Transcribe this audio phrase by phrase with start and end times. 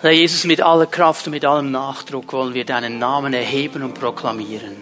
[0.00, 3.94] Herr Jesus, mit aller Kraft und mit allem Nachdruck wollen wir deinen Namen erheben und
[3.94, 4.76] proklamieren.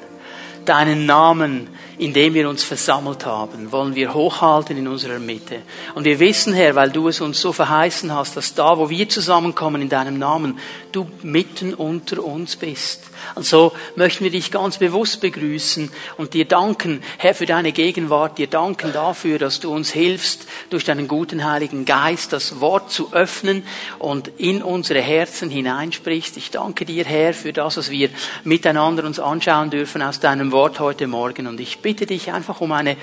[0.66, 1.68] Deinen Namen
[1.98, 5.62] in dem wir uns versammelt haben, wollen wir hochhalten in unserer Mitte.
[5.94, 9.08] Und wir wissen, Herr, weil du es uns so verheißen hast, dass da, wo wir
[9.08, 10.58] zusammenkommen in deinem Namen,
[10.92, 13.04] du mitten unter uns bist.
[13.34, 18.36] Und so möchten wir dich ganz bewusst begrüßen und dir danken, Herr, für deine Gegenwart,
[18.36, 23.14] dir danken dafür, dass du uns hilfst, durch deinen guten Heiligen Geist das Wort zu
[23.14, 23.62] öffnen
[23.98, 26.36] und in unsere Herzen hineinsprichst.
[26.36, 28.10] Ich danke dir, Herr, für das, was wir
[28.44, 31.46] miteinander uns anschauen dürfen aus deinem Wort heute Morgen.
[31.46, 32.96] Und ich bitte dich einfach um eine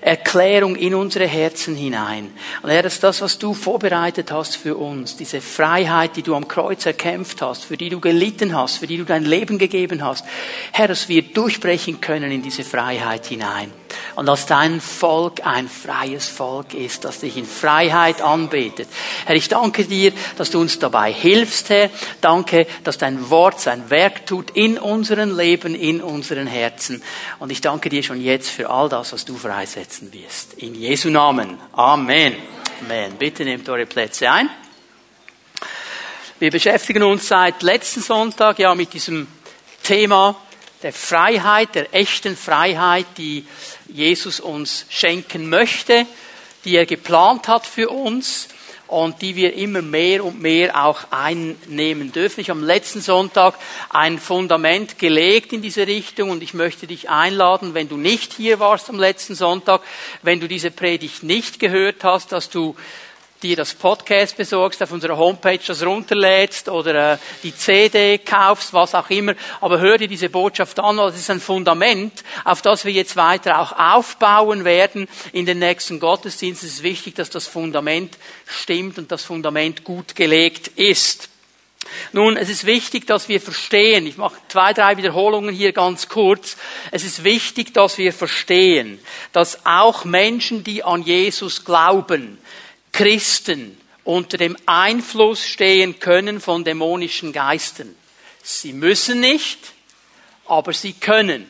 [0.00, 2.32] Erklärung in unsere Herzen hinein.
[2.62, 6.48] Und Herr, dass das, was du vorbereitet hast für uns, diese Freiheit, die du am
[6.48, 10.24] Kreuz erkämpft hast, für die du gelitten hast, für die du dein Leben gegeben hast,
[10.72, 13.72] Herr, dass wir durchbrechen können in diese Freiheit hinein
[14.14, 18.88] und dass dein Volk ein freies Volk ist, das dich in Freiheit anbetet.
[19.24, 21.90] Herr, ich danke dir, dass du uns dabei hilfst, Herr.
[22.20, 27.02] Danke, dass dein Wort sein Werk tut in unseren Leben, in unseren Herzen.
[27.38, 30.54] Und ich danke dir schon jetzt für all das, was du freisetzen wirst.
[30.54, 31.58] In Jesu Namen.
[31.72, 32.36] Amen.
[32.82, 33.12] Amen.
[33.18, 34.50] Bitte nehmt eure Plätze ein.
[36.38, 39.26] Wir beschäftigen uns seit letzten Sonntag ja mit diesem
[39.82, 40.36] Thema
[40.82, 43.46] der Freiheit, der echten Freiheit, die
[43.88, 46.06] Jesus uns schenken möchte,
[46.64, 48.48] die er geplant hat für uns
[48.88, 52.40] und die wir immer mehr und mehr auch einnehmen dürfen.
[52.40, 53.54] Ich habe am letzten Sonntag
[53.90, 58.60] ein Fundament gelegt in diese Richtung und ich möchte dich einladen, wenn du nicht hier
[58.60, 59.82] warst am letzten Sonntag,
[60.22, 62.76] wenn du diese Predigt nicht gehört hast, dass du
[63.42, 68.94] dir das Podcast besorgst, auf unserer Homepage das runterlädst oder äh, die CD kaufst, was
[68.94, 69.34] auch immer.
[69.60, 73.16] Aber hör dir diese Botschaft an, weil es ist ein Fundament, auf das wir jetzt
[73.16, 76.68] weiter auch aufbauen werden in den nächsten Gottesdiensten.
[76.68, 81.28] Es ist wichtig, dass das Fundament stimmt und das Fundament gut gelegt ist.
[82.12, 86.56] Nun, es ist wichtig, dass wir verstehen, ich mache zwei, drei Wiederholungen hier ganz kurz,
[86.90, 88.98] es ist wichtig, dass wir verstehen,
[89.32, 92.38] dass auch Menschen, die an Jesus glauben,
[92.96, 97.94] Christen unter dem Einfluss stehen können von dämonischen Geistern.
[98.42, 99.58] Sie müssen nicht,
[100.46, 101.46] aber sie können.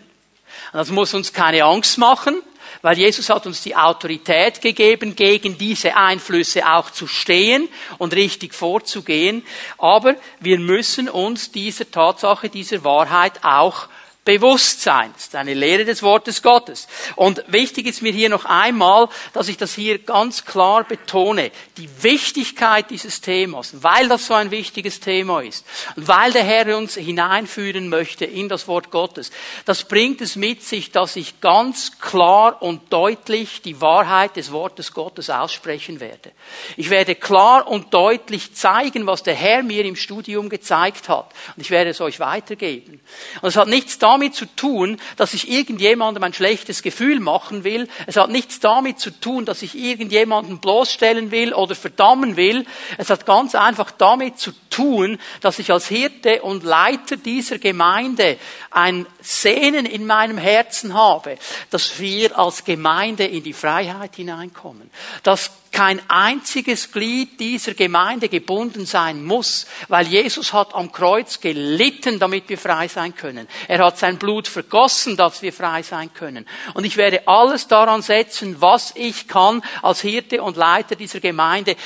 [0.72, 2.42] Das muss uns keine Angst machen,
[2.82, 7.68] weil Jesus hat uns die Autorität gegeben, gegen diese Einflüsse auch zu stehen
[7.98, 9.46] und richtig vorzugehen.
[9.78, 13.86] Aber wir müssen uns dieser Tatsache, dieser Wahrheit auch
[14.26, 15.12] Bewusstsein.
[15.14, 16.88] Das ist eine Lehre des Wortes Gottes.
[17.14, 21.88] Und wichtig ist mir hier noch einmal, dass ich das hier ganz klar betone, die
[22.02, 25.64] Wichtigkeit dieses Themas, weil das so ein wichtiges Thema ist
[25.94, 29.30] und weil der Herr uns hineinführen möchte in das Wort Gottes.
[29.64, 34.92] Das bringt es mit sich, dass ich ganz klar und deutlich die Wahrheit des Wortes
[34.92, 36.32] Gottes aussprechen werde.
[36.76, 41.32] Ich werde klar und deutlich zeigen, was der Herr mir im Studium gezeigt hat.
[41.56, 43.00] Und ich werde es euch weitergeben.
[43.40, 47.64] Und es hat nichts damit damit zu tun, dass ich irgendjemandem ein schlechtes Gefühl machen
[47.64, 47.86] will.
[48.06, 52.64] Es hat nichts damit zu tun, dass ich irgendjemanden bloßstellen will oder verdammen will.
[52.96, 58.38] Es hat ganz einfach damit zu tun, dass ich als Hirte und Leiter dieser Gemeinde
[58.70, 61.36] ein Sehnen in meinem Herzen habe,
[61.70, 64.90] dass wir als Gemeinde in die Freiheit hineinkommen.
[65.24, 72.18] Dass kein einziges Glied dieser Gemeinde gebunden sein muss, weil Jesus hat am Kreuz gelitten,
[72.18, 73.46] damit wir frei sein können.
[73.68, 76.46] Er hat sein Blut vergossen, dass wir frei sein können.
[76.72, 81.76] Und ich werde alles daran setzen, was ich kann als Hirte und Leiter dieser Gemeinde,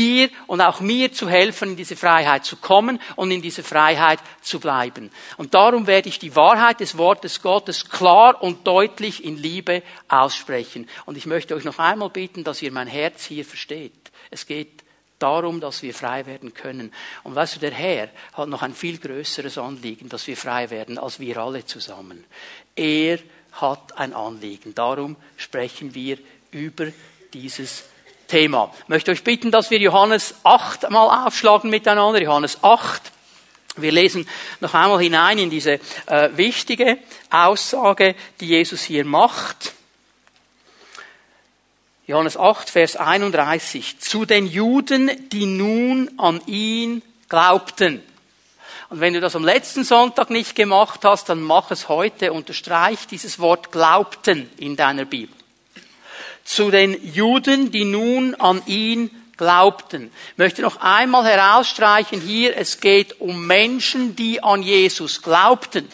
[0.00, 4.18] dir und auch mir zu helfen, in diese Freiheit zu kommen und in diese Freiheit
[4.40, 5.10] zu bleiben.
[5.36, 10.88] Und darum werde ich die Wahrheit des Wortes Gottes klar und deutlich in Liebe aussprechen.
[11.04, 14.10] Und ich möchte euch noch einmal bitten, dass ihr mein Herz hier versteht.
[14.30, 14.84] Es geht
[15.18, 16.92] darum, dass wir frei werden können.
[17.22, 20.96] Und weißt du, der Herr hat noch ein viel größeres Anliegen, dass wir frei werden,
[20.96, 22.24] als wir alle zusammen.
[22.74, 23.18] Er
[23.52, 24.74] hat ein Anliegen.
[24.74, 26.16] Darum sprechen wir
[26.52, 26.86] über
[27.34, 27.84] dieses
[28.30, 28.72] Thema.
[28.82, 32.22] Ich möchte euch bitten, dass wir Johannes 8 mal aufschlagen miteinander.
[32.22, 33.02] Johannes 8.
[33.76, 34.28] Wir lesen
[34.60, 36.98] noch einmal hinein in diese äh, wichtige
[37.28, 39.72] Aussage, die Jesus hier macht.
[42.06, 43.98] Johannes 8, Vers 31.
[43.98, 48.00] Zu den Juden, die nun an ihn glaubten.
[48.90, 52.32] Und wenn du das am letzten Sonntag nicht gemacht hast, dann mach es heute.
[52.32, 55.39] Unterstreich dieses Wort glaubten in deiner Bibel
[56.50, 60.10] zu den Juden, die nun an ihn glaubten.
[60.32, 65.88] Ich möchte noch einmal herausstreichen hier, es geht um Menschen, die an Jesus glaubten.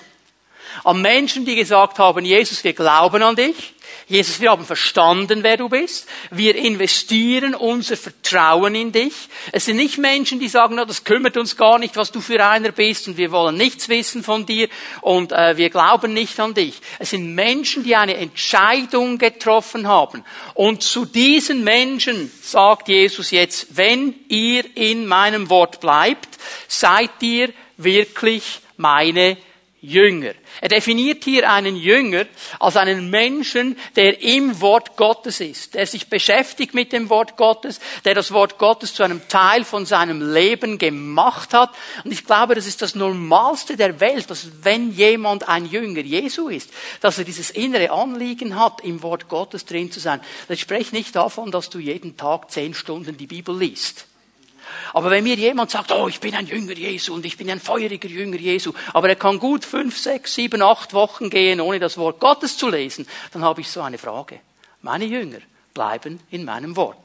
[0.83, 3.75] An Menschen, die gesagt haben, Jesus, wir glauben an dich.
[4.09, 6.09] Jesus, wir haben verstanden, wer du bist.
[6.31, 9.15] Wir investieren unser Vertrauen in dich.
[9.51, 12.45] Es sind nicht Menschen, die sagen, na, das kümmert uns gar nicht, was du für
[12.47, 14.69] einer bist und wir wollen nichts wissen von dir
[15.01, 16.81] und äh, wir glauben nicht an dich.
[17.01, 20.23] Es sind Menschen, die eine Entscheidung getroffen haben.
[20.55, 26.29] Und zu diesen Menschen sagt Jesus jetzt, wenn ihr in meinem Wort bleibt,
[26.69, 29.37] seid ihr wirklich meine
[29.87, 30.33] Jünger.
[30.61, 32.27] Er definiert hier einen Jünger
[32.59, 37.81] als einen Menschen, der im Wort Gottes ist, der sich beschäftigt mit dem Wort Gottes,
[38.05, 41.71] der das Wort Gottes zu einem Teil von seinem Leben gemacht hat.
[42.05, 46.49] Und ich glaube, das ist das Normalste der Welt, dass wenn jemand ein Jünger Jesu
[46.49, 50.21] ist, dass er dieses innere Anliegen hat, im Wort Gottes drin zu sein.
[50.49, 54.07] Ich spreche nicht davon, dass du jeden Tag zehn Stunden die Bibel liest.
[54.93, 57.61] Aber wenn mir jemand sagt, oh, ich bin ein Jünger Jesu und ich bin ein
[57.61, 61.99] feuriger Jünger Jesu, aber er kann gut fünf, sechs, sieben, acht Wochen gehen, ohne das
[61.99, 64.41] Wort Gottes zu lesen, dann habe ich so eine Frage.
[64.83, 65.39] Meine Jünger
[65.75, 66.97] bleiben in meinem Wort.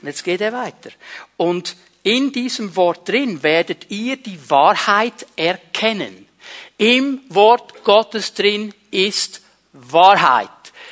[0.00, 0.90] Und jetzt geht er weiter.
[1.36, 6.26] Und in diesem Wort drin werdet ihr die Wahrheit erkennen.
[6.76, 9.42] Im Wort Gottes drin ist
[9.72, 10.48] Wahrheit.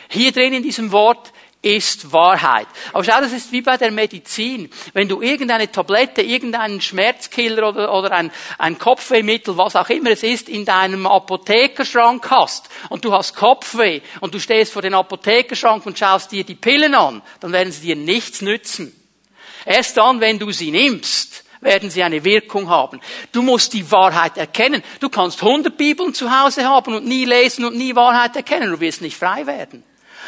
[0.09, 1.33] Hier drin in diesem Wort
[1.67, 2.69] ist Wahrheit.
[2.93, 4.71] Aber schau, das ist wie bei der Medizin.
[4.93, 10.23] Wenn du irgendeine Tablette, irgendeinen Schmerzkiller oder, oder ein, ein Kopfwehmittel, was auch immer es
[10.23, 15.85] ist, in deinem Apothekerschrank hast und du hast Kopfweh und du stehst vor den Apothekerschrank
[15.87, 18.95] und schaust dir die Pillen an, dann werden sie dir nichts nützen.
[19.65, 23.01] Erst dann, wenn du sie nimmst, werden sie eine Wirkung haben.
[23.33, 24.85] Du musst die Wahrheit erkennen.
[25.01, 28.71] Du kannst 100 Bibeln zu Hause haben und nie lesen und nie Wahrheit erkennen.
[28.71, 29.83] Du wirst nicht frei werden.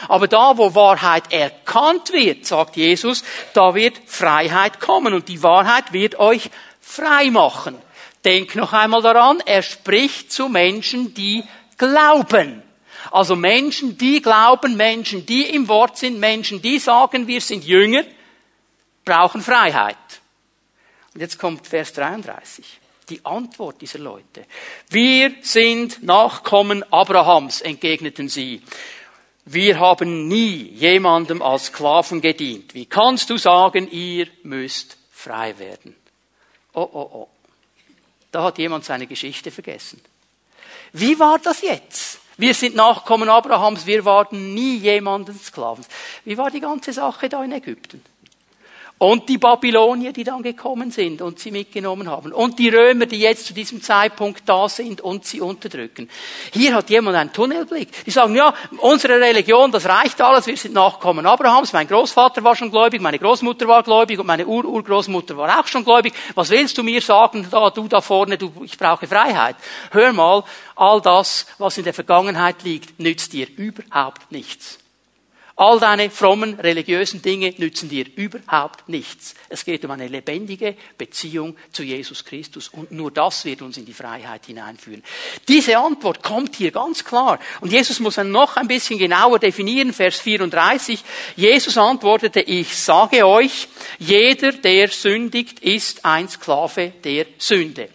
[0.06, 3.24] Aber da, wo Wahrheit erkannt wird, sagt Jesus,
[3.54, 6.50] da wird Freiheit kommen und die Wahrheit wird euch
[6.80, 7.76] frei machen.
[8.24, 11.44] Denk noch einmal daran, er spricht zu Menschen, die
[11.76, 12.62] glauben.
[13.10, 18.04] Also Menschen, die glauben, Menschen, die im Wort sind, Menschen, die sagen, wir sind Jünger,
[19.04, 19.96] brauchen Freiheit.
[21.14, 22.64] Und jetzt kommt Vers 33.
[23.08, 24.44] Die Antwort dieser Leute.
[24.90, 28.62] Wir sind Nachkommen Abrahams, entgegneten sie
[29.52, 32.74] wir haben nie jemandem als Sklaven gedient.
[32.74, 35.96] Wie kannst du sagen, ihr müsst frei werden?
[36.74, 37.28] Oh, oh, oh.
[38.30, 40.00] Da hat jemand seine Geschichte vergessen.
[40.92, 42.20] Wie war das jetzt?
[42.36, 45.84] Wir sind Nachkommen Abrahams, wir waren nie jemandem Sklaven.
[46.24, 48.02] Wie war die ganze Sache da in Ägypten?
[48.98, 52.32] Und die Babylonier, die dann gekommen sind und sie mitgenommen haben.
[52.32, 56.10] Und die Römer, die jetzt zu diesem Zeitpunkt da sind und sie unterdrücken.
[56.52, 58.04] Hier hat jemand einen Tunnelblick.
[58.04, 62.56] Die sagen, ja, unsere Religion, das reicht alles, wir sind Nachkommen Abrahams, mein Großvater war
[62.56, 66.12] schon gläubig, meine Großmutter war gläubig und meine Ur-Urgroßmutter war auch schon gläubig.
[66.34, 69.56] Was willst du mir sagen, da, du da vorne, du, ich brauche Freiheit?
[69.92, 70.42] Hör mal,
[70.74, 74.77] all das, was in der Vergangenheit liegt, nützt dir überhaupt nichts.
[75.60, 79.34] All deine frommen religiösen Dinge nützen dir überhaupt nichts.
[79.48, 83.84] Es geht um eine lebendige Beziehung zu Jesus Christus und nur das wird uns in
[83.84, 85.02] die Freiheit hineinführen.
[85.48, 89.92] Diese Antwort kommt hier ganz klar und Jesus muss dann noch ein bisschen genauer definieren,
[89.92, 91.02] Vers 34.
[91.34, 93.66] Jesus antwortete, ich sage euch,
[93.98, 97.88] jeder, der sündigt, ist ein Sklave der Sünde.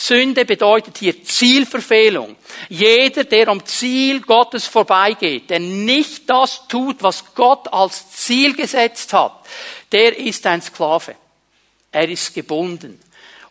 [0.00, 2.34] Sünde bedeutet hier Zielverfehlung.
[2.70, 9.12] Jeder, der am Ziel Gottes vorbeigeht, der nicht das tut, was Gott als Ziel gesetzt
[9.12, 9.46] hat,
[9.92, 11.16] der ist ein Sklave.
[11.92, 12.98] Er ist gebunden.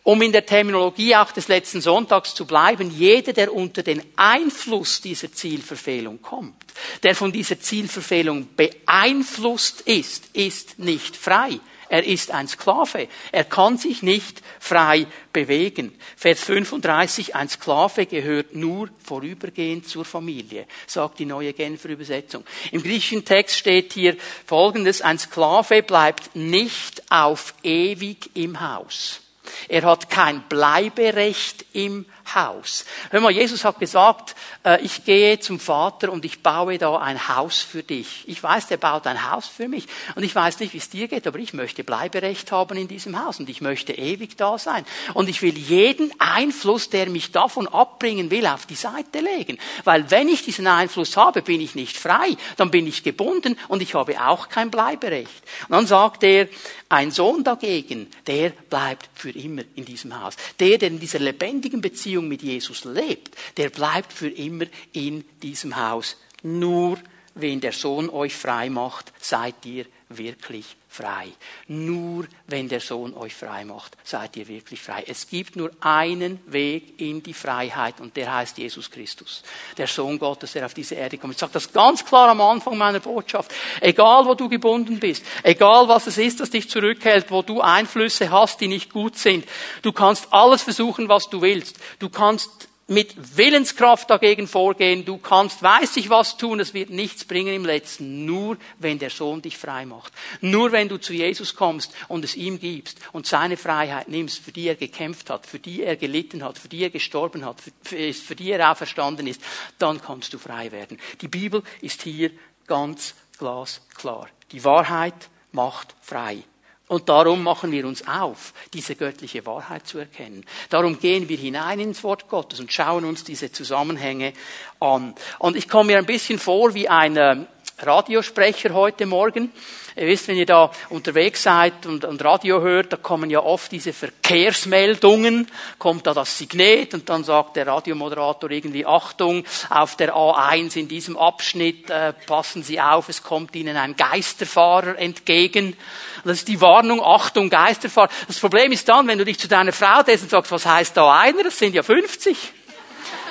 [0.02, 5.00] Um in der Terminologie auch des letzten Sonntags zu bleiben, jeder, der unter den Einfluss
[5.00, 6.64] dieser Zielverfehlung kommt,
[7.04, 11.60] der von dieser Zielverfehlung beeinflusst ist, ist nicht frei.
[11.90, 13.08] Er ist ein Sklave.
[13.32, 15.92] Er kann sich nicht frei bewegen.
[16.16, 22.44] Vers 35, ein Sklave gehört nur vorübergehend zur Familie, sagt die neue Genfer Übersetzung.
[22.70, 24.16] Im griechischen Text steht hier
[24.46, 29.20] Folgendes, ein Sklave bleibt nicht auf ewig im Haus.
[29.68, 32.84] Er hat kein Bleiberecht im Haus.
[33.10, 34.34] Hör mal, Jesus hat gesagt,
[34.64, 38.24] äh, ich gehe zum Vater und ich baue da ein Haus für dich.
[38.26, 41.08] Ich weiß, der baut ein Haus für mich und ich weiß nicht, wie es dir
[41.08, 44.84] geht, aber ich möchte Bleiberecht haben in diesem Haus und ich möchte ewig da sein.
[45.14, 49.58] Und ich will jeden Einfluss, der mich davon abbringen will, auf die Seite legen.
[49.84, 53.82] Weil wenn ich diesen Einfluss habe, bin ich nicht frei, dann bin ich gebunden und
[53.82, 55.42] ich habe auch kein Bleiberecht.
[55.68, 56.48] Und dann sagt er,
[56.92, 60.34] ein Sohn dagegen, der bleibt für immer in diesem Haus.
[60.58, 65.76] Der, der in dieser lebendigen Beziehung mit Jesus lebt, der bleibt für immer in diesem
[65.76, 66.16] Haus.
[66.42, 66.98] Nur
[67.34, 71.28] wenn der Sohn euch frei macht, seid ihr wirklich frei.
[71.68, 75.04] Nur wenn der Sohn euch frei macht, seid ihr wirklich frei.
[75.06, 79.42] Es gibt nur einen Weg in die Freiheit und der heißt Jesus Christus.
[79.78, 81.34] Der Sohn Gottes, der auf diese Erde kommt.
[81.34, 83.52] Ich sage das ganz klar am Anfang meiner Botschaft.
[83.80, 88.30] Egal, wo du gebunden bist, egal was es ist, das dich zurückhält, wo du Einflüsse
[88.30, 89.46] hast, die nicht gut sind,
[89.82, 91.78] du kannst alles versuchen, was du willst.
[92.00, 95.04] Du kannst mit Willenskraft dagegen vorgehen.
[95.04, 98.24] Du kannst, weiß ich was tun, es wird nichts bringen im Letzten.
[98.24, 100.12] Nur wenn der Sohn dich frei macht.
[100.40, 104.50] Nur wenn du zu Jesus kommst und es ihm gibst und seine Freiheit nimmst, für
[104.50, 108.12] die er gekämpft hat, für die er gelitten hat, für die er gestorben hat, für,
[108.12, 109.40] für die er auferstanden ist,
[109.78, 110.98] dann kannst du frei werden.
[111.20, 112.32] Die Bibel ist hier
[112.66, 114.28] ganz glasklar.
[114.50, 116.42] Die Wahrheit macht frei.
[116.90, 120.44] Und darum machen wir uns auf, diese göttliche Wahrheit zu erkennen.
[120.70, 124.32] Darum gehen wir hinein ins Wort Gottes und schauen uns diese Zusammenhänge
[124.80, 125.14] an.
[125.38, 127.46] Und ich komme mir ein bisschen vor wie ein
[127.82, 129.52] Radiosprecher heute Morgen.
[129.96, 133.72] Ihr wisst, wenn ihr da unterwegs seid und, und Radio hört, da kommen ja oft
[133.72, 140.14] diese Verkehrsmeldungen, kommt da das Signet und dann sagt der Radiomoderator irgendwie, Achtung, auf der
[140.14, 145.76] A1 in diesem Abschnitt, äh, passen Sie auf, es kommt Ihnen ein Geisterfahrer entgegen.
[146.24, 148.10] Das ist die Warnung, Achtung, Geisterfahrer.
[148.26, 151.20] Das Problem ist dann, wenn du dich zu deiner Frau dessen sagst, was heißt da
[151.20, 152.36] einer, das sind ja 50.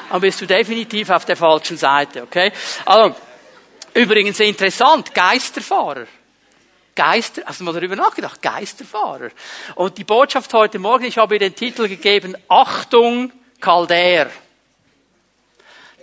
[0.09, 2.51] Dann bist du definitiv auf der falschen Seite, okay?
[2.85, 3.15] Also,
[3.93, 6.07] übrigens interessant, Geisterfahrer.
[6.95, 8.41] Geister, hast du mal darüber nachgedacht?
[8.41, 9.29] Geisterfahrer.
[9.75, 13.31] Und die Botschaft heute Morgen, ich habe ihr den Titel gegeben, Achtung,
[13.61, 14.29] Chaldäer.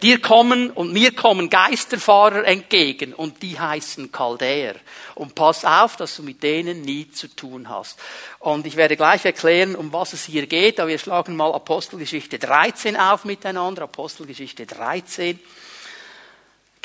[0.02, 4.76] Dir kommen und mir kommen Geisterfahrer entgegen und die heißen Chaldäer.
[5.14, 7.98] Und pass auf, dass du mit denen nie zu tun hast.
[8.38, 12.38] Und ich werde gleich erklären, um was es hier geht, aber wir schlagen mal Apostelgeschichte
[12.38, 13.82] 13 auf miteinander.
[13.82, 15.38] Apostelgeschichte 13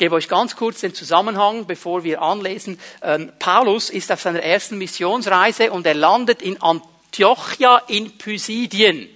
[0.02, 2.76] gebe euch ganz kurz den Zusammenhang, bevor wir anlesen.
[3.02, 9.08] Ähm, Paulus ist auf seiner ersten Missionsreise und er landet in Antiochia in Pysidien.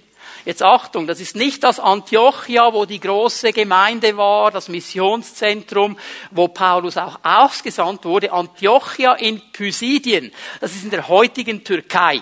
[0.45, 5.97] Jetzt Achtung, das ist nicht das Antiochia, wo die große Gemeinde war, das Missionszentrum,
[6.31, 8.31] wo Paulus auch ausgesandt wurde.
[8.31, 10.31] Antiochia in Pysidien.
[10.61, 12.21] Das ist in der heutigen Türkei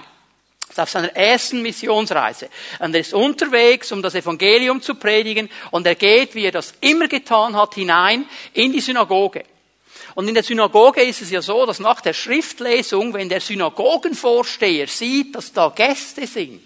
[0.79, 2.50] auf seiner ersten Missionsreise.
[2.79, 5.50] Und er ist unterwegs, um das Evangelium zu predigen.
[5.72, 9.44] Und er geht, wie er das immer getan hat, hinein in die Synagoge.
[10.15, 14.88] Und in der Synagoge ist es ja so, dass nach der Schriftlesung, wenn der Synagogenvorsteher
[14.88, 16.62] sieht, dass da Gäste sind,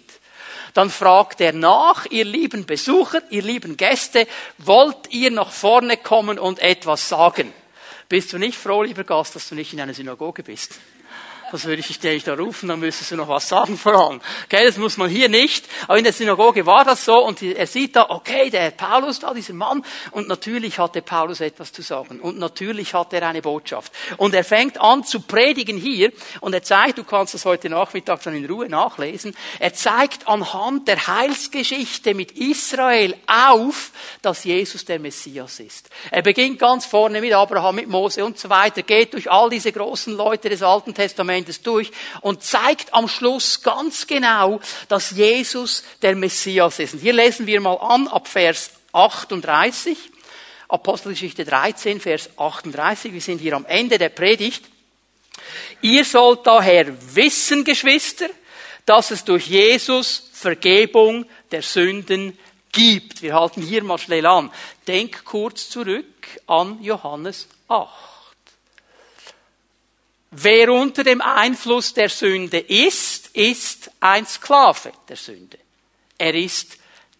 [0.74, 6.38] dann fragt er nach, ihr lieben Besucher, ihr lieben Gäste, wollt ihr nach vorne kommen
[6.38, 7.52] und etwas sagen?
[8.08, 10.78] Bist du nicht froh, lieber Gast, dass du nicht in einer Synagoge bist?
[11.52, 14.20] Das würde ich dich da rufen, dann müsstest du noch was sagen vor allem.
[14.44, 15.66] Okay, das muss man hier nicht.
[15.88, 19.34] Aber in der Synagoge war das so und er sieht da, okay, der Paulus da,
[19.34, 19.84] dieser Mann.
[20.12, 22.20] Und natürlich hatte Paulus etwas zu sagen.
[22.20, 23.92] Und natürlich hat er eine Botschaft.
[24.16, 28.22] Und er fängt an zu predigen hier und er zeigt, du kannst das heute Nachmittag
[28.22, 33.90] dann in Ruhe nachlesen, er zeigt anhand der Heilsgeschichte mit Israel auf,
[34.22, 35.90] dass Jesus der Messias ist.
[36.10, 39.72] Er beginnt ganz vorne mit Abraham, mit Mose und so weiter, geht durch all diese
[39.72, 45.84] großen Leute des Alten Testaments Testamentes durch und zeigt am Schluss ganz genau, dass Jesus
[46.02, 46.94] der Messias ist.
[46.94, 49.96] Und hier lesen wir mal an ab Vers 38.
[50.68, 53.12] Apostelgeschichte 13, Vers 38.
[53.12, 54.64] Wir sind hier am Ende der Predigt.
[55.80, 58.28] Ihr sollt daher wissen, Geschwister,
[58.86, 62.38] dass es durch Jesus Vergebung der Sünden
[62.72, 63.22] gibt.
[63.22, 64.50] Wir halten hier mal schnell an.
[64.86, 66.06] Denk kurz zurück
[66.46, 68.09] an Johannes 8.
[70.30, 75.58] Wer unter dem Einfluss der Sünde ist, ist ein Sklave der Sünde.
[76.18, 76.78] Er ist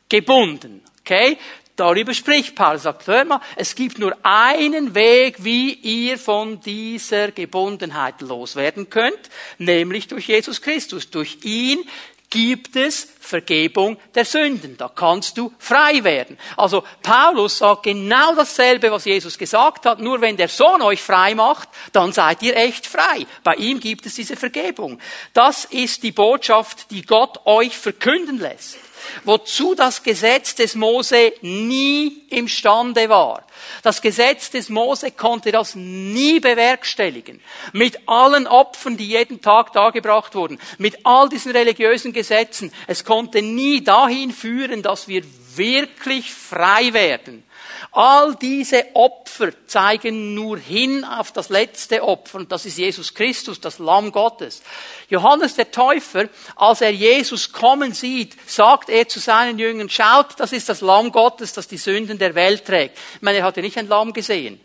[0.09, 0.83] gebunden.
[1.01, 1.37] Okay?
[1.75, 2.83] Darüber spricht Paulus.
[2.83, 9.31] Sagt, hör mal, es gibt nur einen Weg, wie ihr von dieser Gebundenheit loswerden könnt,
[9.57, 11.11] nämlich durch Jesus Christus.
[11.11, 11.83] Durch ihn
[12.31, 14.77] gibt es Vergebung der Sünden.
[14.77, 16.39] Da kannst du frei werden.
[16.57, 19.99] Also Paulus sagt genau dasselbe, was Jesus gesagt hat.
[20.01, 23.27] Nur wenn der Sohn euch frei macht, dann seid ihr echt frei.
[23.45, 24.99] Bei ihm gibt es diese Vergebung.
[25.35, 28.79] Das ist die Botschaft, die Gott euch verkünden lässt
[29.25, 33.45] wozu das Gesetz des Mose nie imstande war.
[33.83, 37.41] Das Gesetz des Mose konnte das nie bewerkstelligen.
[37.73, 43.43] Mit allen Opfern, die jeden Tag dargebracht wurden, mit all diesen religiösen Gesetzen, es konnte
[43.43, 45.23] nie dahin führen, dass wir
[45.57, 47.45] wirklich frei werden.
[47.93, 53.61] All diese Opfer zeigen nur hin auf das letzte Opfer und das ist Jesus Christus,
[53.61, 54.63] das Lamm Gottes.
[55.09, 60.53] Johannes der Täufer, als er Jesus kommen sieht, sagt er zu seinen Jüngern, schaut, das
[60.53, 62.97] ist das Lamm Gottes, das die Sünden der Welt trägt.
[63.17, 64.61] Ich meine, er hatte nicht ein Lamm gesehen.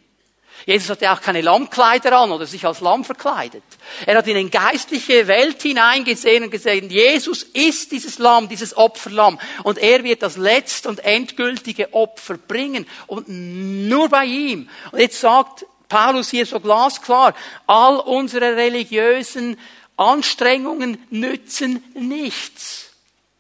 [0.66, 3.64] Jesus hatte auch keine Lammkleider an oder sich als Lamm verkleidet.
[4.08, 9.40] Er hat in eine geistliche Welt hineingesehen und gesehen, Jesus ist dieses Lamm, dieses Opferlamm.
[9.64, 12.88] Und er wird das letzte und endgültige Opfer bringen.
[13.06, 14.68] Und nur bei ihm.
[14.92, 17.36] Und jetzt sagt Paulus hier so glasklar,
[17.68, 19.60] all unsere religiösen
[19.98, 22.92] Anstrengungen nützen nichts.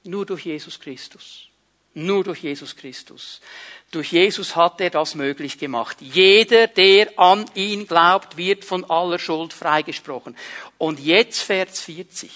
[0.04, 1.48] Nur durch Jesus Christus.
[1.96, 3.42] Nur durch Jesus Christus.
[3.96, 5.96] Durch Jesus hat er das möglich gemacht.
[6.02, 10.36] Jeder, der an ihn glaubt, wird von aller Schuld freigesprochen.
[10.78, 12.30] Und jetzt, Vers 40,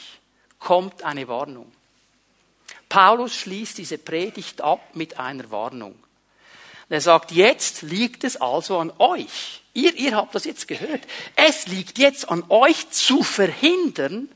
[0.58, 1.70] kommt eine Warnung.
[2.88, 5.96] Paulus schließt diese Predigt ab mit einer Warnung.
[6.88, 9.62] Er sagt, jetzt liegt es also an euch.
[9.74, 11.02] Ihr, ihr habt das jetzt gehört.
[11.36, 14.30] Es liegt jetzt an euch zu verhindern,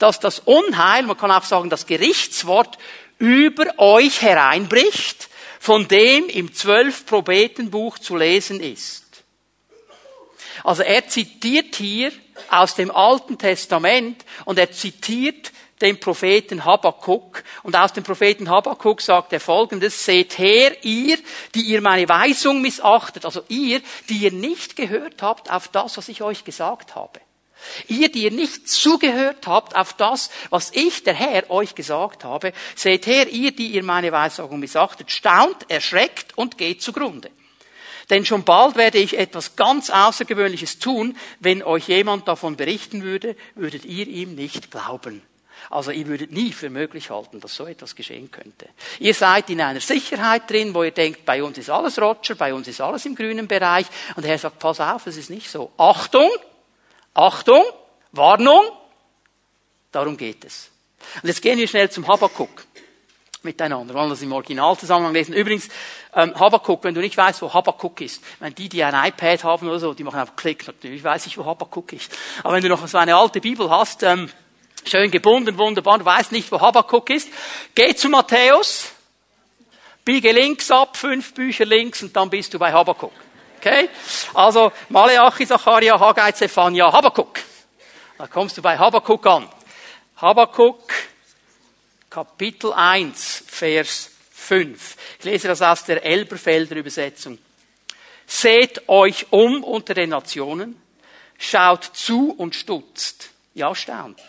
[0.00, 2.78] dass das Unheil, man kann auch sagen, das Gerichtswort
[3.20, 5.28] über euch hereinbricht,
[5.64, 9.24] von dem im zwölf Prophetenbuch zu lesen ist.
[10.62, 12.12] Also er zitiert hier
[12.50, 17.42] aus dem Alten Testament und er zitiert den Propheten Habakkuk.
[17.62, 21.16] Und aus dem Propheten Habakkuk sagt er folgendes, seht her, ihr,
[21.54, 23.80] die ihr meine Weisung missachtet, also ihr,
[24.10, 27.20] die ihr nicht gehört habt auf das, was ich euch gesagt habe.
[27.88, 32.52] Ihr, die ihr nicht zugehört habt auf das, was ich, der Herr, euch gesagt habe,
[32.74, 37.30] seht her, ihr, die ihr meine Weissagung missachtet, staunt, erschreckt und geht zugrunde.
[38.10, 41.16] Denn schon bald werde ich etwas ganz Außergewöhnliches tun.
[41.40, 45.22] Wenn euch jemand davon berichten würde, würdet ihr ihm nicht glauben.
[45.70, 48.68] Also ihr würdet nie für möglich halten, dass so etwas geschehen könnte.
[48.98, 52.52] Ihr seid in einer Sicherheit drin, wo ihr denkt, bei uns ist alles Roger, bei
[52.52, 53.86] uns ist alles im grünen Bereich.
[54.14, 55.72] Und der Herr sagt, pass auf, es ist nicht so.
[55.78, 56.30] Achtung,
[57.14, 57.62] Achtung,
[58.12, 58.64] Warnung,
[59.92, 60.70] darum geht es.
[61.22, 62.66] Und jetzt gehen wir schnell zum Habakkuk
[63.44, 63.94] miteinander.
[63.94, 65.34] Wir wollen das im Originalzusammenhang lesen.
[65.34, 65.68] Übrigens,
[66.14, 69.68] ähm, Habakkuk, wenn du nicht weißt, wo Habakkuk ist, wenn die, die ein iPad haben
[69.68, 70.66] oder so, die machen einfach Klick.
[70.66, 72.16] Natürlich weiß ich, wo Habakkuk ist.
[72.42, 74.30] Aber wenn du noch so eine alte Bibel hast, ähm,
[74.84, 77.28] schön gebunden, wunderbar, du weißt nicht, wo Habakkuk ist,
[77.74, 78.90] geh zu Matthäus,
[80.04, 83.12] biege links ab, fünf Bücher links und dann bist du bei Habakkuk.
[83.64, 83.88] Okay?
[84.34, 87.40] Also, Maleachi, Zacharia, Haggai, Zephania, Habakkuk.
[88.18, 89.48] Da kommst du bei Habakkuk an.
[90.16, 90.92] Habakkuk,
[92.10, 94.96] Kapitel 1, Vers 5.
[95.18, 97.38] Ich lese das aus der Elberfelder Übersetzung.
[98.26, 100.78] Seht euch um unter den Nationen,
[101.38, 103.30] schaut zu und stutzt.
[103.54, 104.20] Ja, staunt.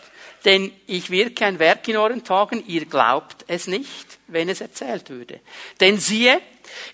[0.46, 5.10] Denn ich wirke ein Werk in euren Tagen, ihr glaubt es nicht, wenn es erzählt
[5.10, 5.40] würde.
[5.80, 6.40] Denn siehe,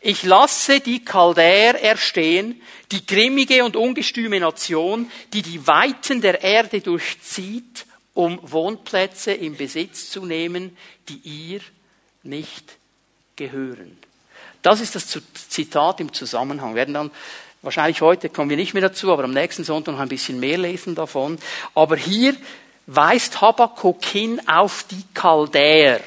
[0.01, 6.81] ich lasse die Chaldäer erstehen, die grimmige und ungestüme Nation, die die Weiten der Erde
[6.81, 10.77] durchzieht, um Wohnplätze in Besitz zu nehmen,
[11.09, 11.61] die ihr
[12.23, 12.77] nicht
[13.37, 13.99] gehören.
[14.61, 15.19] Das ist das
[15.49, 16.71] Zitat im Zusammenhang.
[16.71, 17.11] Wir werden dann
[17.63, 20.59] wahrscheinlich heute kommen wir nicht mehr dazu, aber am nächsten Sonntag noch ein bisschen mehr
[20.59, 21.39] lesen davon.
[21.75, 22.37] Aber hier
[22.87, 26.01] weist Habakkuk hin auf die Chaldäer.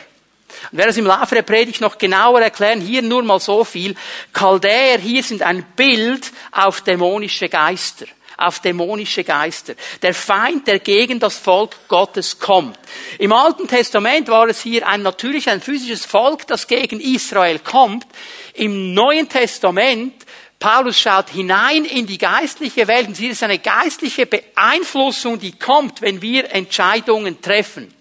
[0.72, 2.82] Und werde es im Laufe der Predigt noch genauer erklären.
[2.82, 3.96] Hier nur mal so viel.
[4.34, 8.06] Chaldäer hier sind ein Bild auf dämonische Geister.
[8.38, 9.76] Auf dämonische Geister.
[10.02, 12.78] Der Feind, der gegen das Volk Gottes kommt.
[13.18, 18.06] Im Alten Testament war es hier ein natürlich ein physisches Volk, das gegen Israel kommt.
[18.54, 20.26] Im Neuen Testament
[20.60, 26.02] Paulus schaut hinein in die geistliche Welt und sieht es eine geistliche Beeinflussung, die kommt,
[26.02, 27.94] wenn wir Entscheidungen treffen.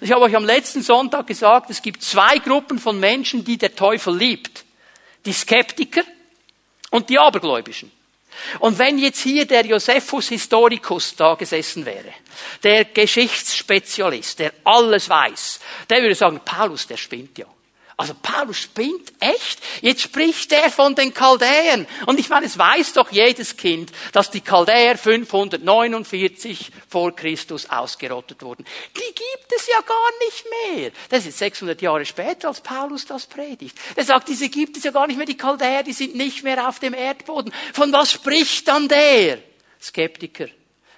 [0.00, 3.74] Ich habe euch am letzten Sonntag gesagt, es gibt zwei Gruppen von Menschen, die der
[3.74, 4.64] Teufel liebt.
[5.24, 6.02] Die Skeptiker
[6.90, 7.92] und die Abergläubischen.
[8.58, 12.12] Und wenn jetzt hier der Josephus Historicus da gesessen wäre,
[12.62, 17.46] der Geschichtsspezialist, der alles weiß, der würde sagen, Paulus, der spinnt ja.
[18.00, 19.60] Also Paulus spinnt echt.
[19.82, 21.86] Jetzt spricht er von den Chaldäern.
[22.06, 28.40] Und ich meine, es weiß doch jedes Kind, dass die Chaldäer 549 vor Christus ausgerottet
[28.40, 28.64] wurden.
[28.96, 30.46] Die gibt es ja gar nicht
[30.78, 30.92] mehr.
[31.10, 33.76] Das ist 600 Jahre später, als Paulus das predigt.
[33.94, 35.26] Er sagt, diese gibt es ja gar nicht mehr.
[35.26, 37.52] Die Chaldäer, die sind nicht mehr auf dem Erdboden.
[37.74, 39.40] Von was spricht dann der?
[39.78, 40.46] Skeptiker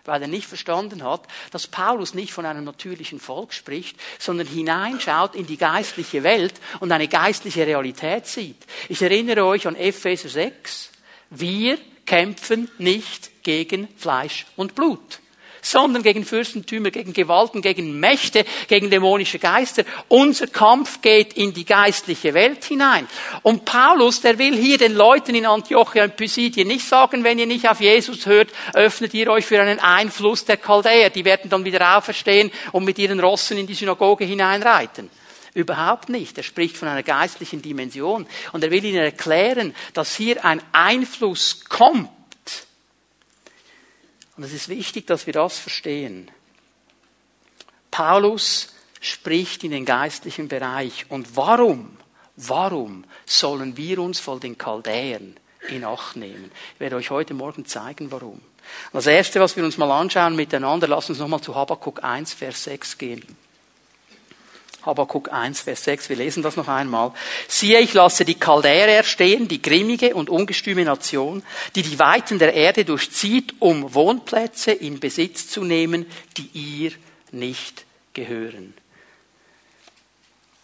[0.05, 5.35] weil er nicht verstanden hat, dass Paulus nicht von einem natürlichen Volk spricht, sondern hineinschaut
[5.35, 8.59] in die geistliche Welt und eine geistliche Realität sieht.
[8.89, 10.91] Ich erinnere euch an Epheser 6.
[11.31, 15.22] Wir kämpfen nicht gegen Fleisch und Blut
[15.63, 19.85] sondern gegen Fürstentümer, gegen Gewalten, gegen Mächte, gegen dämonische Geister.
[20.09, 23.07] Unser Kampf geht in die geistliche Welt hinein.
[23.43, 27.47] Und Paulus, der will hier den Leuten in Antiochia und Pisidien nicht sagen, wenn ihr
[27.47, 31.11] nicht auf Jesus hört, öffnet ihr euch für einen Einfluss der Chaldäer.
[31.11, 35.09] Die werden dann wieder auferstehen und mit ihren Rossen in die Synagoge hineinreiten.
[35.55, 36.37] Überhaupt nicht.
[36.39, 38.27] Er spricht von einer geistlichen Dimension.
[38.53, 42.09] Und er will ihnen erklären, dass hier ein Einfluss kommt
[44.43, 46.29] Und es ist wichtig, dass wir das verstehen.
[47.93, 51.07] Paulus spricht in den geistlichen Bereich.
[51.09, 51.97] Und warum,
[52.35, 55.37] warum sollen wir uns vor den Chaldäern
[55.69, 56.51] in Acht nehmen?
[56.75, 58.41] Ich werde euch heute Morgen zeigen, warum.
[58.93, 62.65] Das erste, was wir uns mal anschauen miteinander, lass uns nochmal zu Habakkuk 1, Vers
[62.65, 63.25] 6 gehen.
[64.85, 67.13] Habakkuk 1, Vers 6, wir lesen das noch einmal.
[67.47, 71.43] Siehe, ich lasse die Chaldäer erstehen, die grimmige und ungestüme Nation,
[71.77, 76.93] die die Weiten der Erde durchzieht, um Wohnplätze in Besitz zu nehmen, die ihr
[77.31, 78.75] nicht gehören.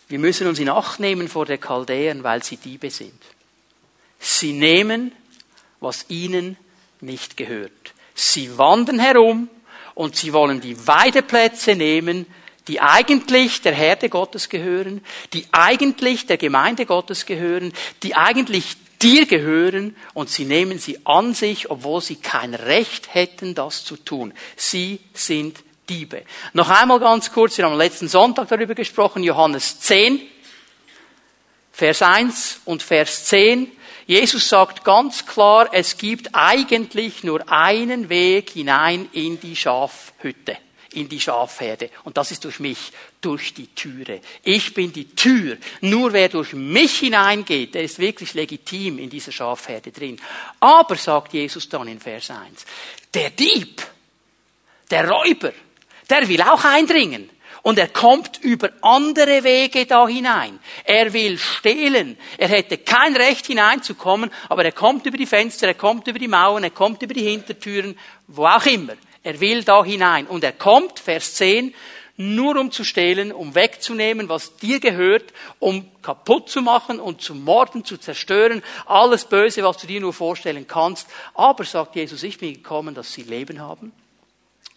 [0.08, 3.22] Wir müssen uns in Acht nehmen vor der Chaldäern, weil sie Diebe sind.
[4.18, 5.12] Sie nehmen,
[5.80, 6.56] was ihnen
[7.00, 7.94] nicht gehört.
[8.14, 9.48] Sie wandern herum
[9.94, 12.26] und sie wollen die Weideplätze nehmen,
[12.68, 15.02] die eigentlich der Herde Gottes gehören,
[15.32, 21.32] die eigentlich der Gemeinde Gottes gehören, die eigentlich dir gehören und sie nehmen sie an
[21.32, 24.34] sich, obwohl sie kein Recht hätten, das zu tun.
[24.56, 26.24] Sie sind Diebe.
[26.52, 30.20] Noch einmal ganz kurz, wir haben letzten Sonntag darüber gesprochen, Johannes 10,
[31.72, 33.72] Vers 1 und Vers 10.
[34.06, 40.58] Jesus sagt ganz klar, es gibt eigentlich nur einen Weg hinein in die Schafhütte
[40.92, 41.90] in die Schafherde.
[42.04, 44.20] Und das ist durch mich, durch die Türe.
[44.42, 45.56] Ich bin die Tür.
[45.80, 50.18] Nur wer durch mich hineingeht, der ist wirklich legitim in dieser Schafherde drin.
[50.60, 52.64] Aber, sagt Jesus dann in Vers 1,
[53.12, 53.82] der Dieb,
[54.90, 55.52] der Räuber,
[56.08, 57.30] der will auch eindringen.
[57.62, 60.58] Und er kommt über andere Wege da hinein.
[60.84, 62.16] Er will stehlen.
[62.38, 66.28] Er hätte kein Recht hineinzukommen, aber er kommt über die Fenster, er kommt über die
[66.28, 68.94] Mauern, er kommt über die Hintertüren, wo auch immer.
[69.28, 70.26] Er will da hinein.
[70.26, 71.74] Und er kommt, Vers 10,
[72.16, 77.34] nur um zu stehlen, um wegzunehmen, was dir gehört, um kaputt zu machen und zu
[77.34, 81.08] morden, zu zerstören, alles Böse, was du dir nur vorstellen kannst.
[81.34, 83.92] Aber, sagt Jesus, ich bin gekommen, dass sie Leben haben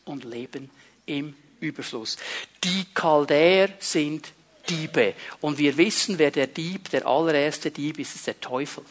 [0.04, 0.70] und Leben
[1.06, 2.18] im Überfluss.
[2.66, 4.34] Die Chaldäer sind
[4.68, 5.14] Diebe.
[5.40, 8.84] Und wir wissen, wer der Dieb, der allererste Dieb ist, ist der Teufel.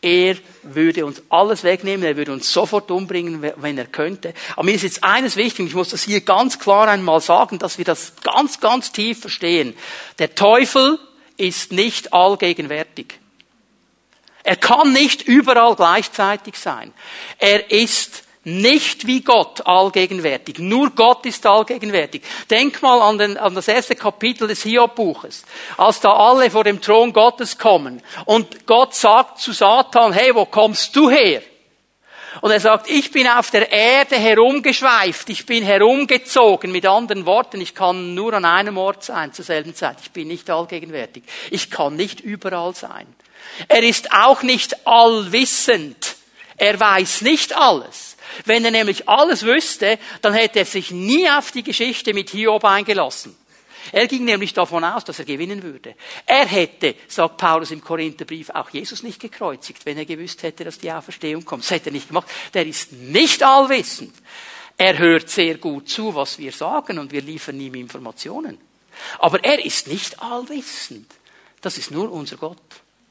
[0.00, 4.32] Er würde uns alles wegnehmen, er würde uns sofort umbringen, wenn er könnte.
[4.54, 7.78] Aber mir ist jetzt eines wichtig, ich muss das hier ganz klar einmal sagen, dass
[7.78, 9.74] wir das ganz, ganz tief verstehen.
[10.18, 10.98] Der Teufel
[11.36, 13.18] ist nicht allgegenwärtig.
[14.44, 16.92] Er kann nicht überall gleichzeitig sein.
[17.38, 20.58] Er ist nicht wie Gott allgegenwärtig.
[20.58, 22.22] Nur Gott ist allgegenwärtig.
[22.50, 25.44] Denk mal an, den, an das erste Kapitel des Hiob-Buches.
[25.76, 30.44] Als da alle vor dem Thron Gottes kommen und Gott sagt zu Satan, hey, wo
[30.44, 31.42] kommst du her?
[32.40, 36.70] Und er sagt, ich bin auf der Erde herumgeschweift, ich bin herumgezogen.
[36.70, 39.96] Mit anderen Worten, ich kann nur an einem Ort sein zur selben Zeit.
[40.02, 41.24] Ich bin nicht allgegenwärtig.
[41.50, 43.06] Ich kann nicht überall sein.
[43.66, 46.16] Er ist auch nicht allwissend.
[46.56, 48.07] Er weiß nicht alles.
[48.44, 52.64] Wenn er nämlich alles wüsste, dann hätte er sich nie auf die Geschichte mit Hiob
[52.64, 53.36] eingelassen.
[53.92, 55.94] Er ging nämlich davon aus, dass er gewinnen würde.
[56.26, 60.78] Er hätte, sagt Paulus im Korintherbrief, auch Jesus nicht gekreuzigt, wenn er gewusst hätte, dass
[60.78, 61.64] die Auferstehung kommt.
[61.64, 62.28] Das hätte er nicht gemacht.
[62.54, 64.14] Der ist nicht allwissend.
[64.76, 68.58] Er hört sehr gut zu, was wir sagen und wir liefern ihm Informationen.
[69.18, 71.10] Aber er ist nicht allwissend.
[71.60, 72.58] Das ist nur unser Gott.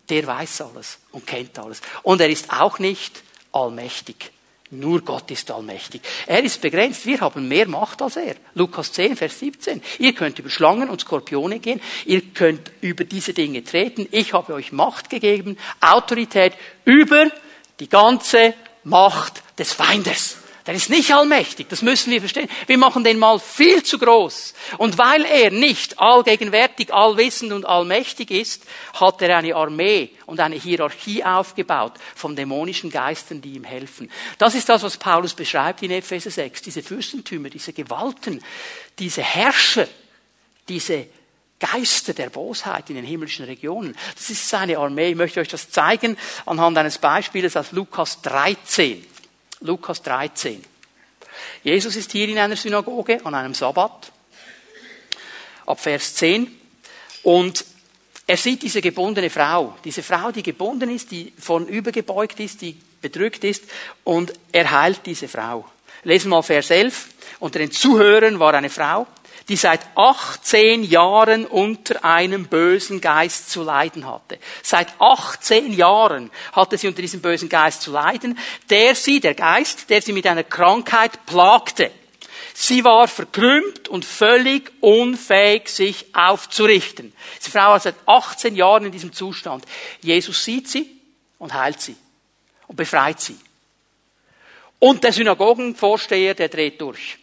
[0.09, 1.81] Der weiß alles und kennt alles.
[2.03, 4.31] Und er ist auch nicht allmächtig.
[4.69, 6.01] Nur Gott ist allmächtig.
[6.25, 7.05] Er ist begrenzt.
[7.05, 8.35] Wir haben mehr Macht als er.
[8.53, 9.81] Lukas 10, Vers 17.
[9.99, 11.79] Ihr könnt über Schlangen und Skorpione gehen.
[12.05, 14.07] Ihr könnt über diese Dinge treten.
[14.11, 16.53] Ich habe euch Macht gegeben, Autorität
[16.83, 17.31] über
[17.79, 18.53] die ganze
[18.83, 20.37] Macht des Feindes.
[20.67, 22.49] Der ist nicht allmächtig, das müssen wir verstehen.
[22.67, 24.53] Wir machen den mal viel zu groß.
[24.77, 30.57] Und weil er nicht allgegenwärtig, allwissend und allmächtig ist, hat er eine Armee und eine
[30.57, 34.11] Hierarchie aufgebaut von dämonischen Geistern, die ihm helfen.
[34.37, 36.63] Das ist das, was Paulus beschreibt in Epheser 6.
[36.63, 38.43] Diese Fürstentümer, diese Gewalten,
[38.99, 39.87] diese Herrscher,
[40.67, 41.07] diese
[41.59, 43.95] Geister der Bosheit in den himmlischen Regionen.
[44.15, 45.11] Das ist seine Armee.
[45.11, 49.03] Ich möchte euch das zeigen anhand eines Beispiels aus Lukas 13.
[49.61, 50.63] Lukas 13.
[51.63, 54.11] Jesus ist hier in einer Synagoge an einem Sabbat,
[55.65, 56.47] ab Vers 10,
[57.23, 57.65] und
[58.25, 62.77] er sieht diese gebundene Frau, diese Frau, die gebunden ist, die von übergebeugt ist, die
[63.01, 63.63] bedrückt ist,
[64.03, 65.65] und er heilt diese Frau.
[66.03, 67.09] Lesen wir mal Vers 11.
[67.39, 69.07] Unter den Zuhörern war eine Frau,
[69.49, 74.39] die seit 18 Jahren unter einem bösen Geist zu leiden hatte.
[74.61, 78.37] Seit 18 Jahren hatte sie unter diesem bösen Geist zu leiden,
[78.69, 81.91] der sie, der Geist, der sie mit einer Krankheit plagte.
[82.53, 87.13] Sie war verkrümmt und völlig unfähig, sich aufzurichten.
[87.39, 89.63] Diese Frau war seit 18 Jahren in diesem Zustand.
[90.01, 90.89] Jesus sieht sie
[91.37, 91.95] und heilt sie
[92.67, 93.37] und befreit sie.
[94.79, 97.17] Und der Synagogenvorsteher, der dreht durch.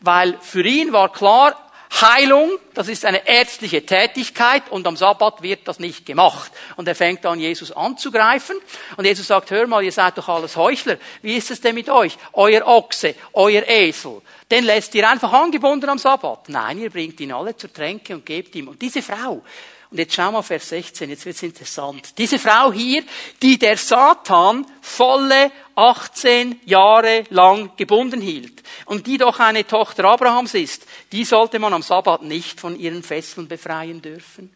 [0.00, 1.56] Weil für ihn war klar,
[1.90, 6.52] Heilung, das ist eine ärztliche Tätigkeit und am Sabbat wird das nicht gemacht.
[6.76, 8.56] Und er fängt an, Jesus anzugreifen.
[8.96, 10.98] Und Jesus sagt, hör mal, ihr seid doch alles Heuchler.
[11.22, 12.16] Wie ist es denn mit euch?
[12.34, 14.20] Euer Ochse, euer Esel.
[14.50, 16.50] Den lässt ihr einfach angebunden am Sabbat.
[16.50, 18.68] Nein, ihr bringt ihn alle zur Tränke und gebt ihm.
[18.68, 19.42] Und diese Frau,
[19.90, 22.18] und jetzt schau mal Vers 16, jetzt wird's interessant.
[22.18, 23.02] Diese Frau hier,
[23.40, 30.54] die der Satan volle 18 Jahre lang gebunden hielt und die doch eine Tochter Abrahams
[30.54, 34.54] ist, die sollte man am Sabbat nicht von ihren Fesseln befreien dürfen.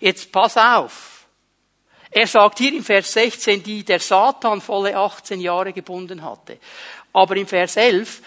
[0.00, 1.26] Jetzt pass auf.
[2.10, 6.58] Er sagt hier im Vers 16, die der Satan volle 18 Jahre gebunden hatte.
[7.12, 8.20] Aber im Vers 11,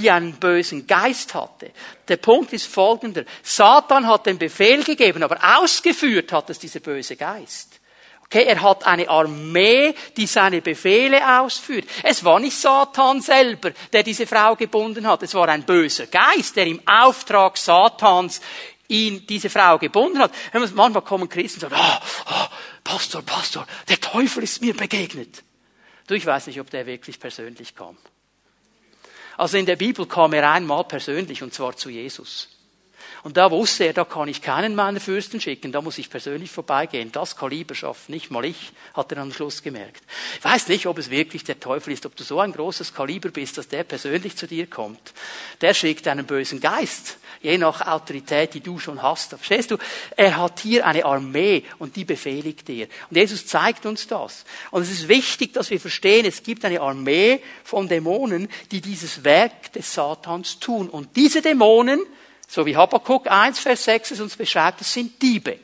[0.00, 1.70] die einen bösen Geist hatte.
[2.06, 3.24] Der Punkt ist folgender.
[3.42, 7.78] Satan hat den Befehl gegeben, aber ausgeführt hat es dieser böse Geist.
[8.24, 11.88] Okay, er hat eine Armee, die seine Befehle ausführt.
[12.02, 15.22] Es war nicht Satan selber, der diese Frau gebunden hat.
[15.22, 18.42] Es war ein böser Geist, der im Auftrag Satans
[18.88, 20.32] ihn, diese Frau gebunden hat.
[20.52, 22.46] Manchmal kommen Christen und sagen, oh, oh,
[22.84, 25.42] Pastor, Pastor, der Teufel ist mir begegnet.
[26.06, 27.96] Du, ich weiß nicht, ob der wirklich persönlich kam.
[29.38, 32.48] Also in der Bibel kam er einmal persönlich und zwar zu Jesus.
[33.24, 36.50] Und da wusste er, da kann ich keinen meiner Fürsten schicken, da muss ich persönlich
[36.50, 37.10] vorbeigehen.
[37.12, 40.02] Das Kaliber schafft nicht mal ich, hat er am Schluss gemerkt.
[40.38, 43.30] Ich weiß nicht, ob es wirklich der Teufel ist, ob du so ein großes Kaliber
[43.30, 45.12] bist, dass der persönlich zu dir kommt.
[45.60, 49.30] Der schickt einen bösen Geist, je nach Autorität, die du schon hast.
[49.30, 49.78] Verstehst du?
[50.16, 52.88] Er hat hier eine Armee und die befehligt dir.
[53.10, 54.44] Und Jesus zeigt uns das.
[54.70, 59.24] Und es ist wichtig, dass wir verstehen, es gibt eine Armee von Dämonen, die dieses
[59.24, 60.88] Werk des Satans tun.
[60.88, 62.00] Und diese Dämonen,
[62.48, 65.58] so wie Habakkuk 1, Vers 6 es uns beschreibt, das sind Diebe.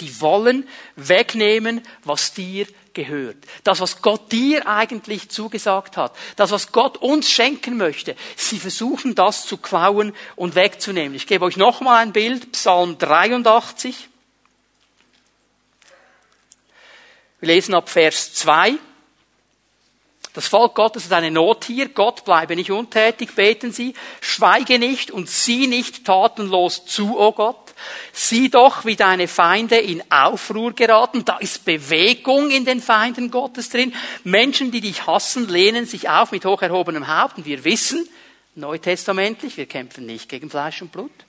[0.00, 3.36] Die wollen wegnehmen, was dir gehört.
[3.64, 6.14] Das, was Gott dir eigentlich zugesagt hat.
[6.36, 8.14] Das, was Gott uns schenken möchte.
[8.36, 11.14] Sie versuchen das zu klauen und wegzunehmen.
[11.14, 12.52] Ich gebe euch nochmal ein Bild.
[12.52, 14.08] Psalm 83.
[17.40, 18.78] Wir lesen ab Vers 2.
[20.36, 21.88] Das Volk Gottes ist eine Not hier.
[21.88, 23.94] Gott bleibe nicht untätig, beten sie.
[24.20, 27.72] Schweige nicht und sieh nicht tatenlos zu, o oh Gott.
[28.12, 31.24] Sieh doch, wie deine Feinde in Aufruhr geraten.
[31.24, 33.94] Da ist Bewegung in den Feinden Gottes drin.
[34.24, 37.38] Menschen, die dich hassen, lehnen sich auf mit hoch erhobenem Haupt.
[37.38, 38.06] Und wir wissen,
[38.56, 41.25] neutestamentlich, wir kämpfen nicht gegen Fleisch und Blut.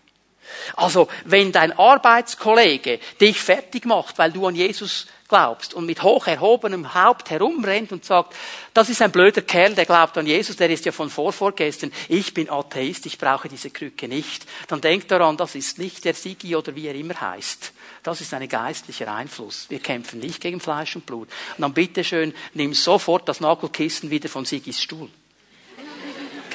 [0.76, 6.28] Also, wenn dein Arbeitskollege dich fertig macht, weil du an Jesus glaubst und mit hoch
[6.28, 8.34] erhobenem Haupt herumrennt und sagt,
[8.74, 12.34] das ist ein blöder Kerl, der glaubt an Jesus, der ist ja von vorvorgestern, ich
[12.34, 16.56] bin Atheist, ich brauche diese Krücke nicht, dann denk daran, das ist nicht der Sigi
[16.56, 17.74] oder wie er immer heißt.
[18.04, 19.66] Das ist ein geistlicher Einfluss.
[19.70, 21.28] Wir kämpfen nicht gegen Fleisch und Blut.
[21.58, 25.10] Und dann bitteschön, nimm sofort das Nagelkissen wieder von Sigis Stuhl.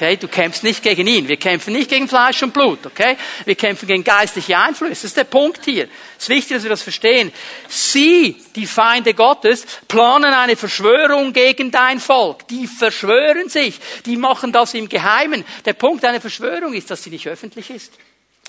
[0.03, 1.29] Okay, du kämpfst nicht gegen ihn.
[1.29, 2.85] Wir kämpfen nicht gegen Fleisch und Blut.
[2.85, 4.89] Okay, wir kämpfen gegen geistliche Einflüsse.
[4.91, 5.87] Das ist der Punkt hier.
[6.17, 7.31] Es ist wichtig, dass wir das verstehen.
[7.69, 12.45] Sie, die Feinde Gottes, planen eine Verschwörung gegen dein Volk.
[12.49, 13.79] Die verschwören sich.
[14.05, 15.45] Die machen das im Geheimen.
[15.63, 17.93] Der Punkt einer Verschwörung ist, dass sie nicht öffentlich ist.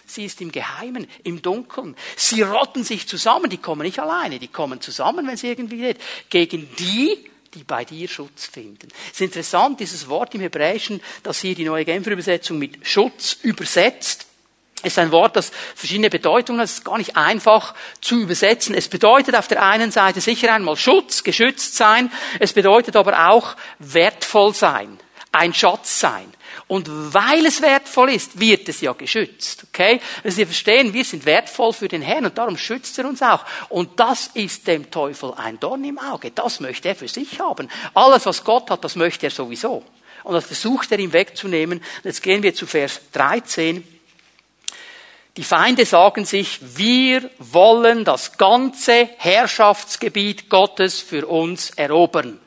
[0.07, 1.95] Sie ist im Geheimen, im Dunkeln.
[2.17, 3.49] Sie rotten sich zusammen.
[3.49, 4.41] Die kommen nicht alleine.
[4.41, 6.01] Die kommen zusammen, wenn sie irgendwie geht.
[6.31, 8.89] Gegen die, die bei dir Schutz finden.
[9.07, 13.39] Es ist interessant, dieses Wort im Hebräischen, das hier die neue Genfer Übersetzung mit Schutz
[13.43, 14.27] übersetzt,
[14.85, 16.67] ist ein Wort, das verschiedene Bedeutungen hat.
[16.67, 18.75] Es ist gar nicht einfach zu übersetzen.
[18.75, 22.13] Es bedeutet auf der einen Seite sicher einmal Schutz, geschützt sein.
[22.39, 24.99] Es bedeutet aber auch wertvoll sein,
[25.35, 26.33] ein Schatz sein.
[26.67, 29.65] Und weil es wertvoll ist, wird es ja geschützt.
[29.69, 30.01] Okay?
[30.23, 33.45] Also Sie verstehen, wir sind wertvoll für den Herrn und darum schützt er uns auch.
[33.69, 36.31] Und das ist dem Teufel ein Dorn im Auge.
[36.31, 37.69] Das möchte er für sich haben.
[37.93, 39.85] Alles, was Gott hat, das möchte er sowieso.
[40.23, 41.83] Und das versucht er ihm wegzunehmen.
[42.03, 43.87] Jetzt gehen wir zu Vers 13.
[45.37, 52.41] Die Feinde sagen sich, wir wollen das ganze Herrschaftsgebiet Gottes für uns erobern.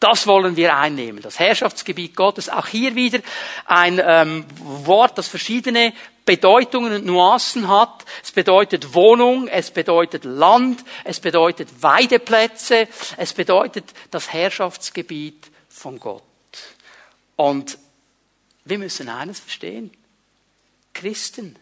[0.00, 1.22] Das wollen wir einnehmen.
[1.22, 2.48] Das Herrschaftsgebiet Gottes.
[2.48, 3.20] Auch hier wieder
[3.64, 5.92] ein ähm, Wort, das verschiedene
[6.24, 8.04] Bedeutungen und Nuancen hat.
[8.22, 16.22] Es bedeutet Wohnung, es bedeutet Land, es bedeutet Weideplätze, es bedeutet das Herrschaftsgebiet von Gott.
[17.36, 17.78] Und
[18.64, 19.90] wir müssen eines verstehen.
[20.92, 21.56] Christen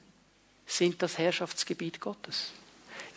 [0.67, 2.53] sind das Herrschaftsgebiet Gottes.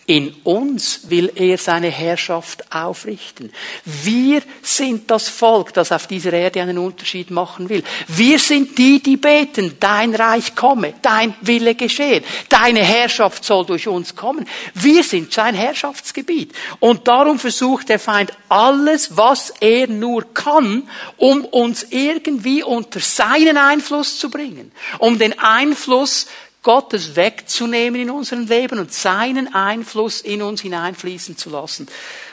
[0.08, 3.52] In uns will er seine Herrschaft aufrichten.
[3.86, 7.84] Wir sind das Volk, das auf dieser Erde einen Unterschied machen will.
[8.08, 13.88] Wir sind die, die beten, dein Reich komme, dein Wille geschehe, deine Herrschaft soll durch
[13.88, 14.48] uns kommen.
[14.76, 16.54] Wir sind sein Herrschaftsgebiet.
[16.80, 20.88] Und darum versucht der Feind alles, was er nur kann,
[21.18, 26.28] um uns irgendwie unter seinen Einfluss zu bringen, um den Einfluss
[26.66, 31.88] Gottes wegzunehmen in unserem Leben und seinen Einfluss in uns hineinfließen zu lassen.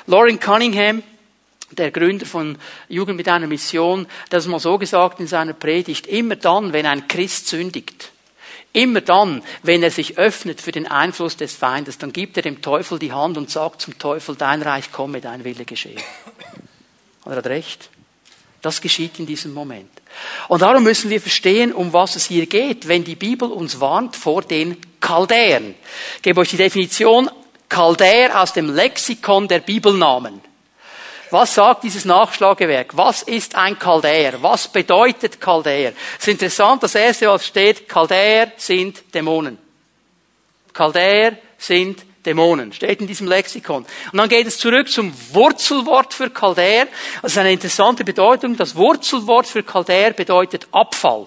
[0.07, 1.03] Lauren Cunningham,
[1.71, 2.57] der Gründer von
[2.88, 6.87] Jugend mit einer Mission, hat es mal so gesagt in seiner Predigt, immer dann, wenn
[6.87, 8.11] ein Christ sündigt,
[8.73, 12.62] immer dann, wenn er sich öffnet für den Einfluss des Feindes, dann gibt er dem
[12.62, 16.01] Teufel die Hand und sagt zum Teufel, dein Reich komme, dein Wille geschehe.
[17.25, 17.90] Und er hat recht.
[18.62, 19.90] Das geschieht in diesem Moment.
[20.48, 24.16] Und darum müssen wir verstehen, um was es hier geht, wenn die Bibel uns warnt
[24.16, 25.75] vor den Chaldäern.
[26.16, 27.31] Ich gebe euch die Definition
[27.68, 30.40] Chaldäer aus dem Lexikon der Bibelnamen.
[31.31, 32.94] Was sagt dieses Nachschlagewerk?
[32.94, 34.42] Was ist ein Chaldäer?
[34.42, 35.94] Was bedeutet Chaldäer?
[36.18, 39.57] Es ist interessant, das erste, was steht, Chaldäer sind Dämonen.
[40.75, 42.72] Chaldäer sind Dämonen.
[42.72, 43.85] Steht in diesem Lexikon.
[44.12, 46.88] Und dann geht es zurück zum Wurzelwort für Chaldäer.
[47.20, 48.56] Das ist eine interessante Bedeutung.
[48.56, 51.26] Das Wurzelwort für Chaldäer bedeutet Abfall.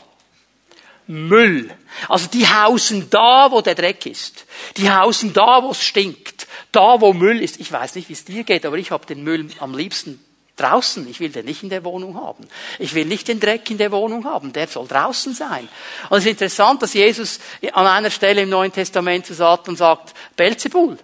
[1.08, 1.72] Müll.
[2.10, 4.46] Also die hausen da, wo der Dreck ist.
[4.78, 6.48] Die hausen da, wo es stinkt.
[6.72, 7.60] Da, wo Müll ist.
[7.60, 10.25] Ich weiß nicht, wie es dir geht, aber ich habe den Müll am liebsten
[10.56, 11.08] Draußen.
[11.10, 12.48] Ich will den nicht in der Wohnung haben.
[12.80, 14.54] Ich will nicht den Dreck in der Wohnung haben.
[14.54, 15.68] Der soll draußen sein.
[16.10, 17.40] Und es ist interessant, dass Jesus
[17.74, 20.98] an einer Stelle im Neuen Testament zu Satan sagt, Belzebul,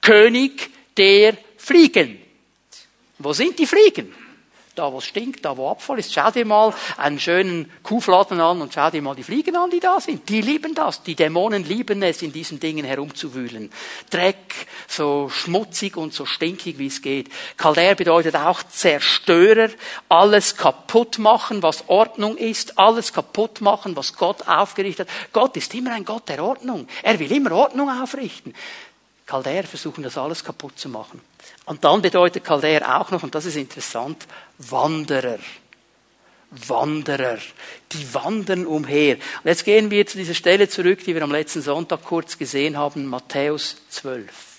[0.00, 2.20] König der Fliegen.
[3.18, 4.12] Wo sind die Fliegen?
[4.74, 6.12] Da wo es stinkt, da wo Abfall ist.
[6.12, 9.80] Schau dir mal einen schönen Kuhfladen an und schau dir mal die Fliegen an, die
[9.80, 10.28] da sind.
[10.28, 11.02] Die lieben das.
[11.02, 13.70] Die Dämonen lieben es, in diesen Dingen herumzuwühlen.
[14.10, 17.30] Dreck, so schmutzig und so stinkig wie es geht.
[17.56, 19.68] Kaldär bedeutet auch Zerstörer,
[20.08, 25.32] alles kaputt machen, was Ordnung ist, alles kaputt machen, was Gott aufgerichtet hat.
[25.32, 26.88] Gott ist immer ein Gott der Ordnung.
[27.02, 28.54] Er will immer Ordnung aufrichten.
[29.26, 31.20] Kaldäer versuchen das alles kaputt zu machen.
[31.64, 34.26] Und dann bedeutet Kaldäer auch noch, und das ist interessant,
[34.58, 35.38] Wanderer.
[36.50, 37.38] Wanderer.
[37.92, 39.16] Die wandern umher.
[39.16, 42.76] Und jetzt gehen wir zu dieser Stelle zurück, die wir am letzten Sonntag kurz gesehen
[42.76, 44.54] haben, Matthäus 12.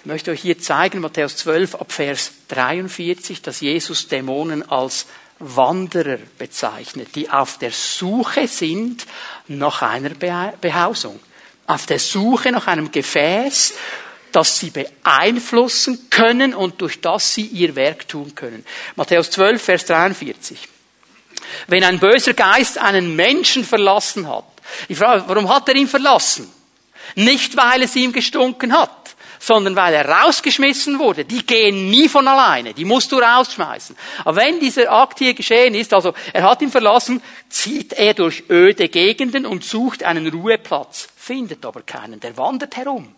[0.00, 5.06] Ich möchte euch hier zeigen, Matthäus 12 ab Vers 43, dass Jesus Dämonen als
[5.40, 9.06] Wanderer bezeichnet, die auf der Suche sind
[9.48, 11.18] nach einer Behausung,
[11.70, 13.74] auf der Suche nach einem Gefäß,
[14.32, 18.64] das sie beeinflussen können und durch das sie ihr Werk tun können.
[18.96, 20.68] Matthäus 12, Vers 43.
[21.66, 24.44] Wenn ein böser Geist einen Menschen verlassen hat,
[24.88, 26.48] ich frage, warum hat er ihn verlassen?
[27.16, 31.24] Nicht, weil es ihm gestunken hat, sondern weil er rausgeschmissen wurde.
[31.24, 33.96] Die gehen nie von alleine, die musst du rausschmeißen.
[34.24, 38.44] Aber wenn dieser Akt hier geschehen ist, also er hat ihn verlassen, zieht er durch
[38.48, 43.14] öde Gegenden und sucht einen Ruheplatz, findet aber keinen, der wandert herum.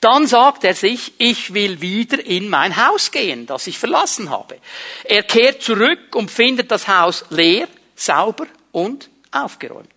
[0.00, 4.58] Dann sagt er sich, ich will wieder in mein Haus gehen, das ich verlassen habe.
[5.04, 9.90] Er kehrt zurück und findet das Haus leer, sauber und aufgeräumt.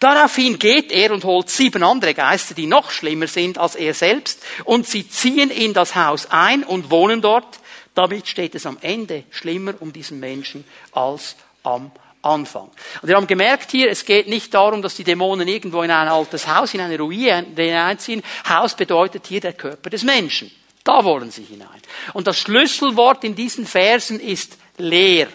[0.00, 4.44] Daraufhin geht er und holt sieben andere Geister, die noch schlimmer sind als er selbst,
[4.64, 7.58] und sie ziehen in das Haus ein und wohnen dort.
[7.94, 11.90] Damit steht es am Ende schlimmer um diesen Menschen als am
[12.22, 12.70] Anfang.
[13.00, 16.08] Und wir haben gemerkt hier, es geht nicht darum, dass die Dämonen irgendwo in ein
[16.08, 18.22] altes Haus, in eine Ruine hineinziehen.
[18.48, 20.50] Haus bedeutet hier der Körper des Menschen.
[20.84, 21.80] Da wollen sie hinein.
[22.12, 25.28] Und das Schlüsselwort in diesen Versen ist leer.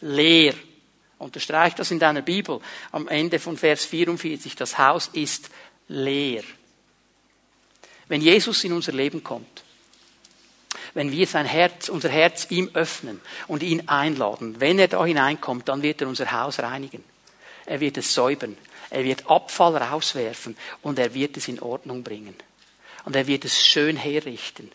[0.00, 0.54] Leer.
[1.18, 2.60] Unterstreicht das in deiner Bibel
[2.92, 4.54] am Ende von Vers 44.
[4.54, 5.50] Das Haus ist
[5.88, 6.42] leer.
[8.08, 9.64] Wenn Jesus in unser Leben kommt,
[10.94, 15.68] wenn wir sein Herz, unser Herz ihm öffnen und ihn einladen, wenn er da hineinkommt,
[15.68, 17.04] dann wird er unser Haus reinigen.
[17.66, 18.56] Er wird es säubern.
[18.90, 22.34] Er wird Abfall rauswerfen und er wird es in Ordnung bringen.
[23.04, 24.70] Und er wird es schön herrichten.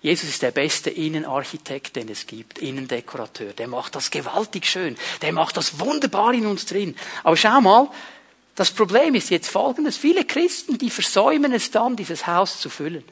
[0.00, 3.52] Jesus ist der beste Innenarchitekt, den es gibt, Innendekorateur.
[3.52, 4.96] Der macht das gewaltig schön.
[5.22, 6.94] Der macht das wunderbar in uns drin.
[7.24, 7.88] Aber schau mal,
[8.54, 9.96] das Problem ist jetzt folgendes.
[9.96, 13.04] Viele Christen, die versäumen es dann, dieses Haus zu füllen.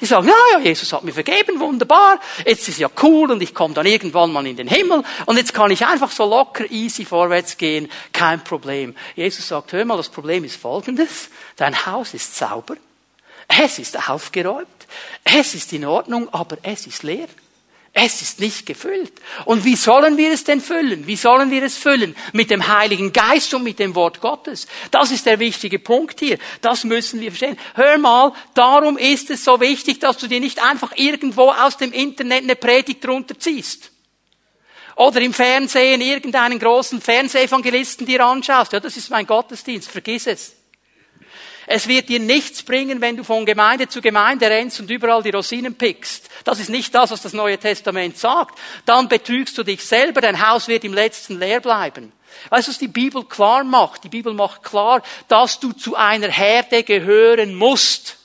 [0.00, 3.54] Die sagen, ja, ja, Jesus hat mir vergeben, wunderbar, jetzt ist ja cool und ich
[3.54, 5.02] komme dann irgendwann mal in den Himmel.
[5.26, 8.94] Und jetzt kann ich einfach so locker, easy vorwärts gehen, kein Problem.
[9.14, 12.76] Jesus sagt, hör mal, das Problem ist folgendes, dein Haus ist sauber,
[13.48, 14.66] es ist aufgeräumt,
[15.24, 17.28] es ist in Ordnung, aber es ist leer.
[17.92, 19.12] Es ist nicht gefüllt.
[19.46, 21.08] Und wie sollen wir es denn füllen?
[21.08, 22.14] Wie sollen wir es füllen?
[22.32, 24.68] Mit dem Heiligen Geist und mit dem Wort Gottes.
[24.92, 26.38] Das ist der wichtige Punkt hier.
[26.60, 27.58] Das müssen wir verstehen.
[27.74, 31.92] Hör mal, darum ist es so wichtig, dass du dir nicht einfach irgendwo aus dem
[31.92, 33.90] Internet eine Predigt runterziehst.
[34.94, 38.72] Oder im Fernsehen irgendeinen großen Fernsehevangelisten dir anschaust.
[38.72, 39.90] Ja, das ist mein Gottesdienst.
[39.90, 40.59] Vergiss es.
[41.72, 45.30] Es wird dir nichts bringen, wenn du von Gemeinde zu Gemeinde rennst und überall die
[45.30, 46.28] Rosinen pickst.
[46.42, 48.58] Das ist nicht das, was das Neue Testament sagt.
[48.86, 52.10] Dann betrügst du dich selber, dein Haus wird im letzten leer bleiben.
[52.48, 54.02] Weißt du, was die Bibel klar macht?
[54.02, 58.16] Die Bibel macht klar, dass du zu einer Herde gehören musst.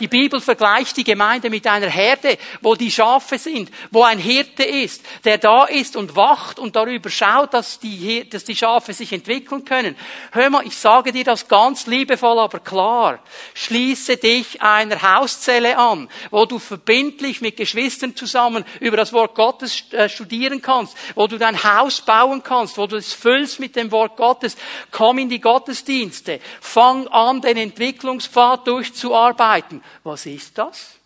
[0.00, 4.62] Die Bibel vergleicht die Gemeinde mit einer Herde, wo die Schafe sind, wo ein Hirte
[4.62, 9.12] ist, der da ist und wacht und darüber schaut, dass die, dass die Schafe sich
[9.12, 9.96] entwickeln können.
[10.32, 13.18] Hör mal, ich sage dir das ganz liebevoll, aber klar.
[13.54, 19.84] Schließe dich einer Hauszelle an, wo du verbindlich mit Geschwistern zusammen über das Wort Gottes
[19.92, 23.90] äh, studieren kannst, wo du dein Haus bauen kannst, wo du es füllst mit dem
[23.90, 24.56] Wort Gottes.
[24.90, 26.40] Komm in die Gottesdienste.
[26.60, 29.77] Fang an, den Entwicklungspfad durchzuarbeiten.
[30.04, 30.96] Was ist das?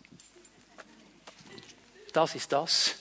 [2.13, 2.95] Das ist das.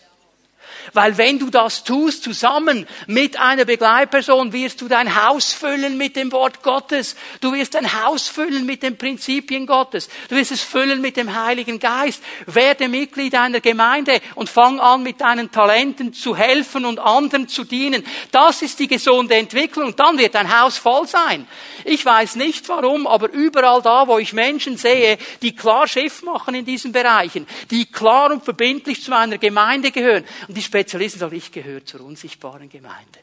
[0.93, 6.17] Weil wenn du das tust, zusammen mit einer Begleitperson, wirst du dein Haus füllen mit
[6.17, 7.17] dem Wort Gottes.
[7.41, 10.09] Du wirst dein Haus füllen mit den Prinzipien Gottes.
[10.29, 12.23] Du wirst es füllen mit dem Heiligen Geist.
[12.47, 17.65] Werde Mitglied einer Gemeinde und fang an, mit deinen Talenten zu helfen und anderen zu
[17.65, 18.05] dienen.
[18.31, 19.97] Das ist die gesunde Entwicklung.
[19.97, 21.47] Dann wird dein Haus voll sein.
[21.85, 26.55] Ich weiß nicht warum, aber überall da, wo ich Menschen sehe, die klar Schiff machen
[26.55, 31.37] in diesen Bereichen, die klar und verbindlich zu einer Gemeinde gehören, und die Spezialisten sagen,
[31.37, 33.19] ich gehöre zur unsichtbaren Gemeinde.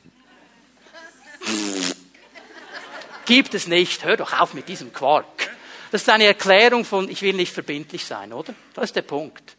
[3.25, 4.05] Gibt es nicht.
[4.05, 5.49] Hör doch auf mit diesem Quark.
[5.89, 8.53] Das ist eine Erklärung von, ich will nicht verbindlich sein, oder?
[8.75, 9.55] Das ist der Punkt.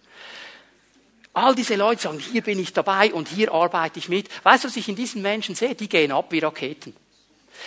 [1.32, 4.28] All diese Leute sagen, hier bin ich dabei und hier arbeite ich mit.
[4.44, 5.74] Weißt du, was ich in diesen Menschen sehe?
[5.74, 6.94] Die gehen ab wie Raketen.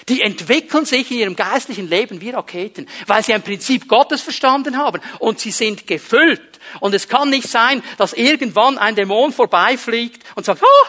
[0.10, 4.78] Die entwickeln sich in ihrem geistlichen Leben wie Raketen, weil sie ein Prinzip Gottes verstanden
[4.78, 6.42] haben und sie sind gefüllt.
[6.80, 10.88] Und es kann nicht sein, dass irgendwann ein Dämon vorbeifliegt und sagt, oh,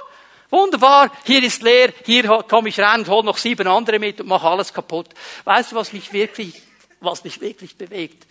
[0.50, 4.28] wunderbar, hier ist leer, hier komme ich rein und hole noch sieben andere mit und
[4.28, 5.08] mache alles kaputt.
[5.44, 6.62] Weißt du, was mich wirklich,
[7.00, 8.26] was mich wirklich bewegt?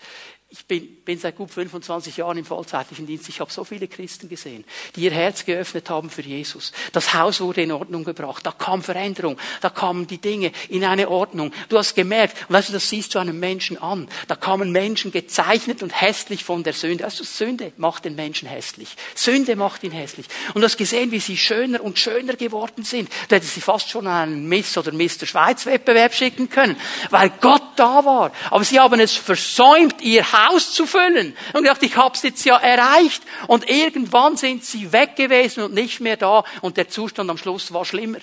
[0.54, 3.28] Ich bin, bin seit gut 25 Jahren im vollzeitlichen Dienst.
[3.28, 4.64] Ich habe so viele Christen gesehen,
[4.96, 6.72] die ihr Herz geöffnet haben für Jesus.
[6.92, 8.46] Das Haus wurde in Ordnung gebracht.
[8.46, 9.40] Da kam Veränderung.
[9.62, 11.52] Da kamen die Dinge in eine Ordnung.
[11.70, 14.08] Du hast gemerkt, weißt du, das siehst du einem Menschen an.
[14.28, 17.04] Da kamen Menschen gezeichnet und hässlich von der Sünde.
[17.04, 18.96] Also Sünde macht den Menschen hässlich.
[19.16, 20.28] Sünde macht ihn hässlich.
[20.54, 23.10] Und du hast gesehen, wie sie schöner und schöner geworden sind.
[23.28, 25.26] Du hättest sie fast schon einen Miss oder Mr.
[25.26, 26.76] Schweiz Wettbewerb schicken können,
[27.10, 28.32] weil Gott da war.
[28.52, 31.36] Aber sie haben es versäumt, ihr Haus auszufüllen.
[31.54, 33.24] Und gedacht, ich habe es jetzt ja erreicht.
[33.48, 36.44] Und irgendwann sind sie weg gewesen und nicht mehr da.
[36.62, 38.20] Und der Zustand am Schluss war schlimmer.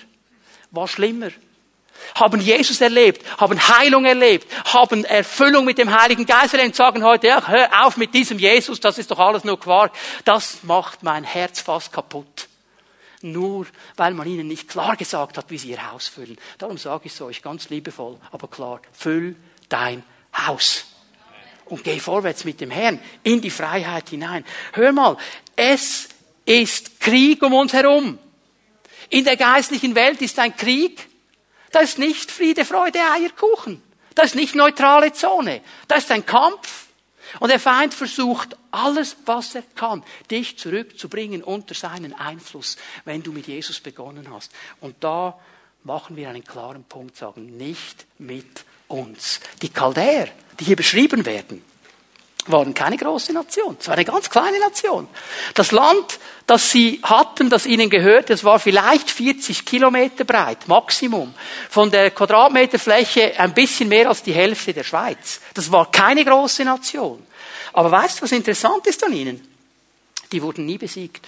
[0.71, 1.29] War schlimmer.
[2.15, 7.03] Haben Jesus erlebt, haben Heilung erlebt, haben Erfüllung mit dem Heiligen Geist erlebt und sagen
[7.03, 9.91] heute, ja, hör auf mit diesem Jesus, das ist doch alles nur Quark.
[10.25, 12.47] Das macht mein Herz fast kaputt
[13.23, 13.67] nur
[13.97, 16.37] weil man ihnen nicht klar gesagt hat, wie sie ihr Haus füllen.
[16.57, 19.35] Darum sage ich es euch ganz liebevoll, aber klar, füll
[19.69, 20.03] dein
[20.47, 20.85] Haus
[21.71, 24.45] und geh vorwärts mit dem Herrn in die Freiheit hinein.
[24.73, 25.17] Hör mal,
[25.55, 26.09] es
[26.45, 28.19] ist Krieg um uns herum.
[29.09, 31.07] In der geistlichen Welt ist ein Krieg.
[31.71, 33.81] Da ist nicht Friede, Freude, Eierkuchen.
[34.15, 35.61] Da ist nicht neutrale Zone.
[35.87, 36.87] Da ist ein Kampf.
[37.39, 43.31] Und der Feind versucht alles, was er kann, dich zurückzubringen unter seinen Einfluss, wenn du
[43.31, 44.51] mit Jesus begonnen hast.
[44.81, 45.39] Und da
[45.83, 49.39] machen wir einen klaren Punkt, sagen, nicht mit uns.
[49.61, 50.27] Die Chaldäer,
[50.59, 51.63] die hier beschrieben werden,
[52.47, 53.77] waren keine große Nation.
[53.79, 55.07] Es war eine ganz kleine Nation.
[55.53, 61.33] Das Land, das sie hatten, das ihnen gehört, das war vielleicht 40 Kilometer breit, Maximum.
[61.69, 65.39] Von der Quadratmeterfläche ein bisschen mehr als die Hälfte der Schweiz.
[65.53, 67.25] Das war keine große Nation.
[67.73, 69.47] Aber weißt du, was interessant ist an ihnen?
[70.31, 71.27] Die wurden nie besiegt.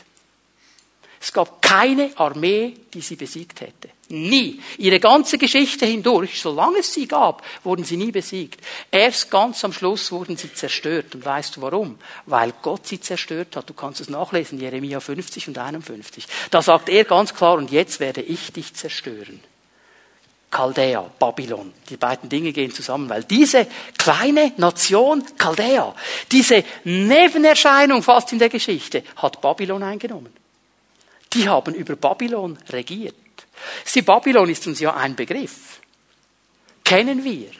[1.21, 3.89] Es gab keine Armee, die sie besiegt hätte.
[4.13, 4.61] Nie.
[4.77, 8.63] Ihre ganze Geschichte hindurch, solange es sie gab, wurden sie nie besiegt.
[8.91, 11.15] Erst ganz am Schluss wurden sie zerstört.
[11.15, 11.97] Und weißt du warum?
[12.27, 13.67] Weil Gott sie zerstört hat.
[13.67, 16.27] Du kannst es nachlesen, Jeremia 50 und 51.
[16.51, 19.39] Da sagt er ganz klar, und jetzt werde ich dich zerstören.
[20.51, 21.73] Chaldea, Babylon.
[21.89, 23.65] Die beiden Dinge gehen zusammen, weil diese
[23.97, 25.95] kleine Nation Chaldea,
[26.31, 30.31] diese Nebenerscheinung fast in der Geschichte, hat Babylon eingenommen.
[31.33, 33.15] Die haben über Babylon regiert.
[33.85, 35.79] Sie, Babylon ist uns ja ein Begriff.
[36.83, 37.51] Kennen wir.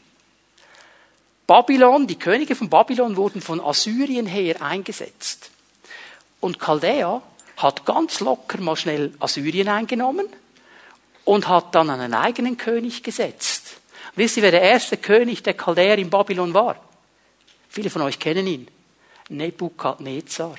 [1.48, 5.52] Babylon, die Könige von Babylon wurden von Assyrien her eingesetzt.
[6.39, 7.22] Und Chaldea
[7.58, 10.28] hat ganz locker mal schnell Assyrien eingenommen
[11.26, 13.78] und hat dann einen eigenen König gesetzt.
[14.16, 16.76] Wisst ihr, wer der erste König der Chaldäer in Babylon war?
[17.70, 18.68] Viele von euch kennen ihn.
[19.30, 20.56] Nebukadnezar.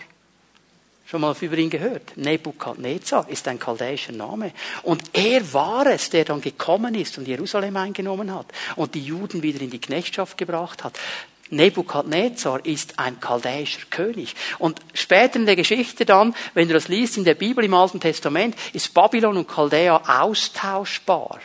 [1.07, 2.17] Schon mal über ihn gehört?
[2.17, 4.53] Nebukadnezar ist ein chaldäischer Name.
[4.83, 8.47] Und er war es, der dann gekommen ist und Jerusalem eingenommen hat
[8.77, 10.99] und die Juden wieder in die Knechtschaft gebracht hat.
[11.51, 14.35] Nebukadnezar ist ein chaldäischer König.
[14.59, 18.01] Und später in der Geschichte dann, wenn du das liest in der Bibel im Alten
[18.01, 21.39] Testament, ist Babylon und Chaldea austauschbar.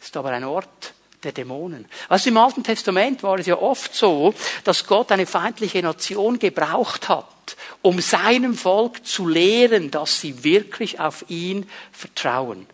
[0.00, 0.93] Ist aber ein Ort
[1.24, 1.86] der Dämonen.
[2.08, 7.08] Also im Alten Testament war es ja oft so, dass Gott eine feindliche Nation gebraucht
[7.08, 12.66] hat, um seinem Volk zu lehren, dass sie wirklich auf ihn vertrauen.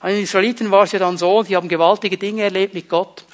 [0.00, 3.24] An den Israeliten war es ja dann so, die haben gewaltige Dinge erlebt mit Gott.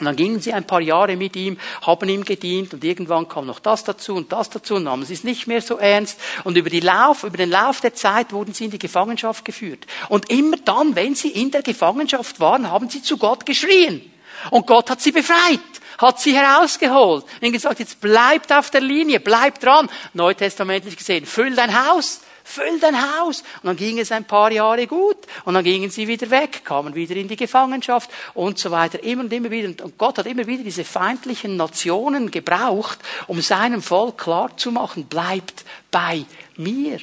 [0.00, 3.46] Und dann gingen sie ein paar Jahre mit ihm, haben ihm gedient und irgendwann kam
[3.46, 6.18] noch das dazu und das dazu und nahmen sie es nicht mehr so ernst.
[6.44, 9.86] Und über, die Lauf, über den Lauf der Zeit wurden sie in die Gefangenschaft geführt.
[10.08, 14.10] Und immer dann, wenn sie in der Gefangenschaft waren, haben sie zu Gott geschrien.
[14.50, 15.60] Und Gott hat sie befreit,
[15.98, 17.24] hat sie herausgeholt.
[17.42, 19.90] Und gesagt, jetzt bleibt auf der Linie, bleibt dran.
[20.14, 22.20] Neutestamentlich gesehen, füll dein Haus,
[22.50, 23.44] Füll dein Haus.
[23.62, 25.18] Und dann ging es ein paar Jahre gut.
[25.44, 29.00] Und dann gingen sie wieder weg, kamen wieder in die Gefangenschaft und so weiter.
[29.04, 29.84] Immer und immer wieder.
[29.84, 32.98] Und Gott hat immer wieder diese feindlichen Nationen gebraucht,
[33.28, 36.24] um seinem Volk klarzumachen, bleibt bei
[36.56, 36.98] mir.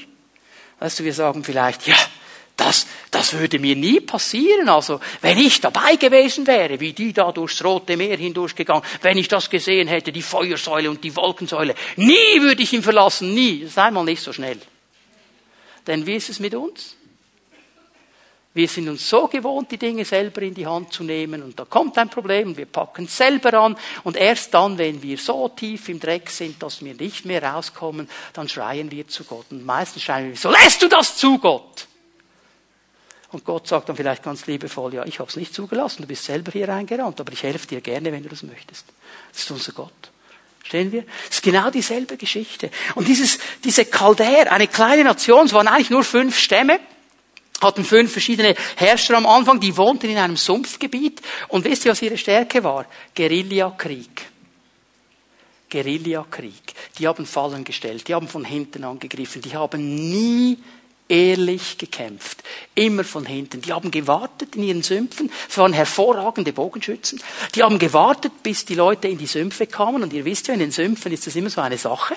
[0.79, 1.95] Weißt du, wir sagen vielleicht, ja,
[2.57, 4.67] das, das würde mir nie passieren.
[4.67, 9.29] Also, wenn ich dabei gewesen wäre, wie die da durchs Rote Meer hindurchgegangen, wenn ich
[9.29, 13.65] das gesehen hätte, die Feuersäule und die Wolkensäule, nie würde ich ihn verlassen, nie.
[13.67, 14.59] Sei mal nicht so schnell.
[15.88, 16.95] Denn wie ist es mit uns?
[18.53, 21.65] Wir sind uns so gewohnt, die Dinge selber in die Hand zu nehmen und da
[21.65, 25.89] kommt ein Problem wir packen es selber an und erst dann, wenn wir so tief
[25.89, 30.01] im Dreck sind, dass wir nicht mehr rauskommen, dann schreien wir zu Gott und meistens
[30.01, 31.88] schreien wir so, lässt du das zu, Gott?
[33.31, 36.23] Und Gott sagt dann vielleicht ganz liebevoll, ja, ich habe es nicht zugelassen, du bist
[36.23, 38.88] selber hier reingerannt, aber ich helfe dir gerne, wenn du das möchtest.
[39.31, 40.11] Das ist unser Gott.
[40.68, 41.05] Stehen wir?
[41.30, 42.70] Es ist genau dieselbe Geschichte.
[42.95, 46.82] Und dieses, diese Chaldäer, eine kleine Nation, es waren eigentlich nur fünf Stämme,
[47.61, 51.22] hatten fünf verschiedene Herrscher am Anfang, die wohnten in einem Sumpfgebiet.
[51.47, 52.86] Und wisst ihr, was ihre Stärke war?
[53.15, 54.24] Guerillakrieg.
[55.70, 56.74] Guerillakrieg.
[56.99, 60.57] Die haben Fallen gestellt, die haben von hinten angegriffen, die haben nie
[61.09, 62.43] ehrlich gekämpft.
[62.75, 63.61] Immer von hinten.
[63.61, 65.31] Die haben gewartet in ihren Sümpfen.
[65.49, 67.21] Es waren hervorragende Bogenschützen.
[67.55, 70.03] Die haben gewartet, bis die Leute in die Sümpfe kamen.
[70.03, 72.15] Und ihr wisst ja, in den Sümpfen ist das immer so eine Sache.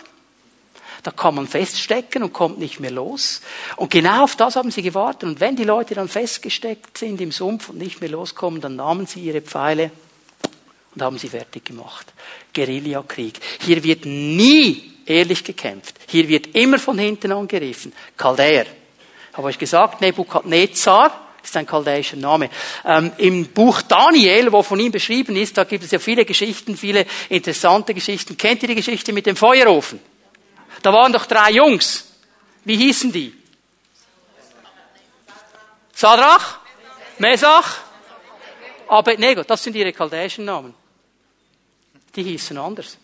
[1.02, 3.40] Da kann man feststecken und kommt nicht mehr los.
[3.76, 5.24] Und genau auf das haben sie gewartet.
[5.24, 9.06] Und wenn die Leute dann festgesteckt sind im Sumpf und nicht mehr loskommen, dann nahmen
[9.06, 9.90] sie ihre Pfeile
[10.94, 12.12] und haben sie fertig gemacht.
[12.52, 13.38] Guerillakrieg.
[13.60, 15.94] Hier wird nie ehrlich gekämpft.
[16.08, 17.92] Hier wird immer von hinten angegriffen.
[19.30, 19.36] Chaldäer.
[19.36, 22.50] Habe euch gesagt, Nebukadnezar ist ein chaldäischer Name.
[22.84, 26.76] Ähm, Im Buch Daniel, wo von ihm beschrieben ist, da gibt es ja viele Geschichten,
[26.76, 28.36] viele interessante Geschichten.
[28.36, 30.00] Kennt ihr die Geschichte mit dem Feuerofen?
[30.82, 32.06] Da waren doch drei Jungs.
[32.64, 33.34] Wie hießen die?
[35.94, 36.58] Sadrach?
[37.18, 37.78] Mesach?
[38.88, 40.74] Abednego, das sind ihre chaldäischen Namen.
[42.16, 42.98] Die hießen anders.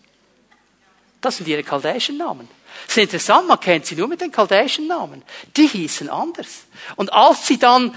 [1.21, 2.47] Das sind ihre chaldäischen Namen.
[2.85, 5.23] Das ist interessant, man kennt sie nur mit den chaldäischen Namen.
[5.55, 6.65] Die hießen anders.
[6.95, 7.95] Und als sie dann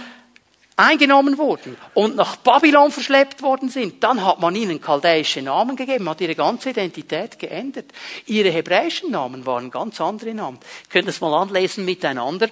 [0.81, 6.09] eingenommen wurden und nach Babylon verschleppt worden sind, dann hat man ihnen chaldäische Namen gegeben,
[6.09, 7.87] hat ihre ganze Identität geändert.
[8.25, 10.59] Ihre hebräischen Namen waren ganz andere Namen.
[10.85, 12.49] Ihr könnt das mal anlesen miteinander.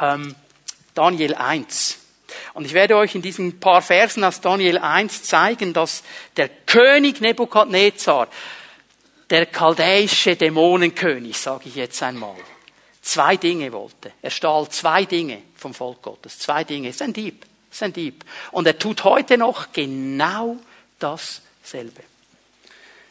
[0.00, 0.34] Ähm,
[0.94, 1.98] Daniel 1.
[2.54, 6.02] Und ich werde euch in diesen paar Versen aus Daniel 1 zeigen, dass
[6.36, 8.28] der König Nebukadnezar
[9.30, 12.36] der chaldäische Dämonenkönig, sage ich jetzt einmal,
[13.02, 14.12] zwei Dinge wollte.
[14.22, 16.38] Er stahl zwei Dinge vom Volk Gottes.
[16.38, 16.88] Zwei Dinge.
[16.88, 17.44] Ist ein Dieb.
[17.70, 18.24] Ist ein Dieb.
[18.52, 20.56] Und er tut heute noch genau
[20.98, 22.02] dasselbe.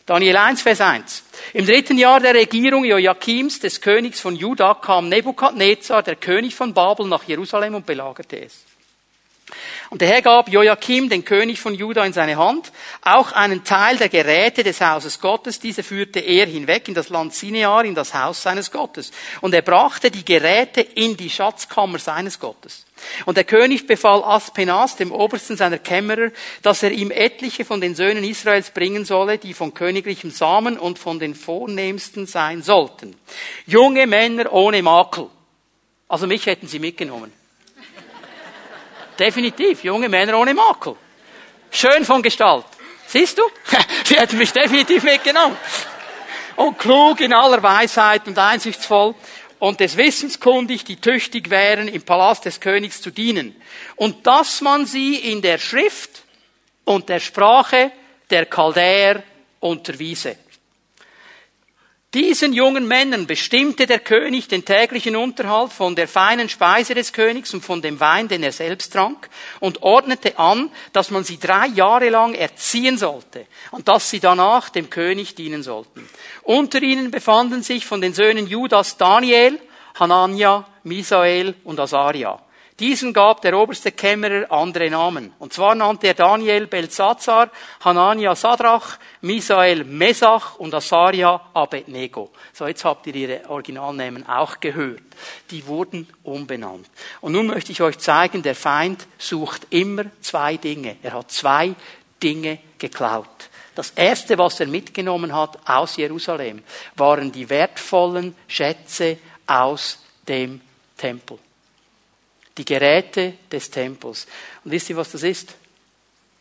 [0.06, 1.24] Daniel 1, Vers 1.
[1.54, 6.74] Im dritten Jahr der Regierung Joachims, des Königs von Juda, kam Nebukadnezar, der König von
[6.74, 8.67] Babel, nach Jerusalem und belagerte es.
[9.90, 12.72] Und der Herr gab Joachim, den König von Juda, in seine Hand,
[13.02, 17.34] auch einen Teil der Geräte des Hauses Gottes, diese führte er hinweg in das Land
[17.34, 19.12] Sinear, in das Haus seines Gottes.
[19.40, 22.86] Und er brachte die Geräte in die Schatzkammer seines Gottes.
[23.26, 26.32] Und der König befahl Aspenas, dem obersten seiner Kämmerer,
[26.62, 31.00] dass er ihm etliche von den Söhnen Israels bringen solle, die von königlichem Samen und
[31.00, 33.16] von den vornehmsten sein sollten.
[33.66, 35.30] Junge Männer ohne Makel.
[36.10, 37.37] Also mich hätten sie mitgenommen.
[39.18, 40.96] Definitiv, junge Männer ohne Makel.
[41.72, 42.66] Schön von Gestalt.
[43.08, 43.44] Siehst du?
[44.04, 45.58] Sie hätten mich definitiv mitgenommen.
[46.56, 49.16] Und klug in aller Weisheit und einsichtsvoll.
[49.60, 53.56] und des Wissens kundig, die tüchtig wären, im Palast des Königs zu dienen.
[53.96, 56.24] Und dass man sie in der Schrift
[56.86, 57.92] und der Sprache
[58.30, 59.24] der Chaldäer
[59.60, 60.38] unterwiese.
[62.18, 67.54] Diesen jungen Männern bestimmte der König den täglichen Unterhalt von der feinen Speise des Königs
[67.54, 71.68] und von dem Wein, den er selbst trank, und ordnete an, dass man sie drei
[71.68, 76.10] Jahre lang erziehen sollte und dass sie danach dem König dienen sollten.
[76.42, 79.60] Unter ihnen befanden sich von den Söhnen Judas Daniel,
[80.00, 82.42] Hanania, Misael und Asaria.
[82.80, 85.34] Diesen gab der oberste Kämmerer andere Namen.
[85.40, 87.50] Und zwar nannte er Daniel Belzazar,
[87.84, 92.30] Hanania Sadrach, Misael Mesach und Asaria Abednego.
[92.54, 95.02] So, jetzt habt ihr ihre Originalnamen auch gehört.
[95.50, 96.88] Die wurden umbenannt.
[97.20, 100.98] Und nun möchte ich euch zeigen, der Feind sucht immer zwei Dinge.
[101.02, 101.74] Er hat zwei
[102.22, 103.50] Dinge geklaut.
[103.74, 106.62] Das erste, was er mitgenommen hat aus Jerusalem,
[106.96, 109.18] waren die wertvollen Schätze
[109.48, 109.98] aus
[110.28, 110.62] dem
[110.96, 111.40] Tempel
[112.58, 114.28] die Geräte des Tempels.
[114.64, 115.56] Und wisst ihr, was das ist?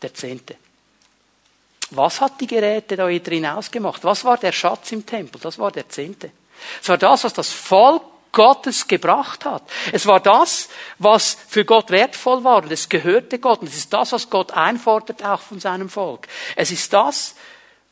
[0.00, 0.56] Der Zehnte.
[1.90, 4.02] Was hat die Geräte da drin ausgemacht?
[4.04, 5.40] Was war der Schatz im Tempel?
[5.40, 6.30] Das war der Zehnte.
[6.82, 8.02] Es war das, was das Volk
[8.32, 9.62] Gottes gebracht hat.
[9.92, 13.92] Es war das, was für Gott wertvoll war und es gehörte Gott und es ist
[13.92, 16.28] das, was Gott einfordert auch von seinem Volk.
[16.54, 17.34] Es ist das,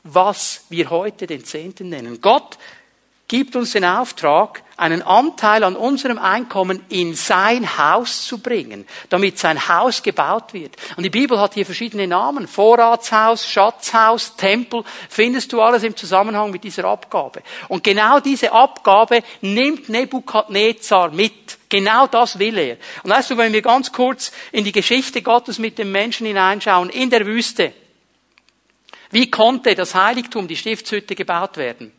[0.03, 2.21] was wir heute den Zehnten nennen.
[2.21, 2.59] Gott
[3.29, 9.39] gibt uns den Auftrag, einen Anteil an unserem Einkommen in sein Haus zu bringen, damit
[9.39, 10.77] sein Haus gebaut wird.
[10.97, 12.47] Und die Bibel hat hier verschiedene Namen.
[12.47, 17.43] Vorratshaus, Schatzhaus, Tempel, findest du alles im Zusammenhang mit dieser Abgabe.
[17.69, 21.59] Und genau diese Abgabe nimmt Nebukadnezar mit.
[21.69, 22.77] Genau das will er.
[23.05, 26.91] Und weißt du, wenn wir ganz kurz in die Geschichte Gottes mit dem Menschen hineinschauen,
[26.91, 27.73] in der Wüste,
[29.11, 31.93] wie konnte das Heiligtum, die Stiftshütte gebaut werden?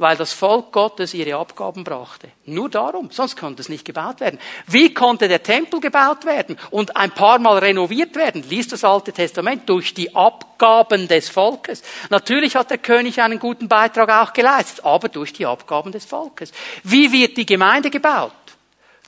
[0.00, 2.28] Weil das Volk Gottes ihre Abgaben brachte.
[2.46, 4.40] Nur darum, sonst konnte es nicht gebaut werden.
[4.66, 8.42] Wie konnte der Tempel gebaut werden und ein paar Mal renoviert werden?
[8.48, 11.82] Lies das Alte Testament durch die Abgaben des Volkes.
[12.08, 16.52] Natürlich hat der König einen guten Beitrag auch geleistet, aber durch die Abgaben des Volkes.
[16.82, 18.32] Wie wird die Gemeinde gebaut?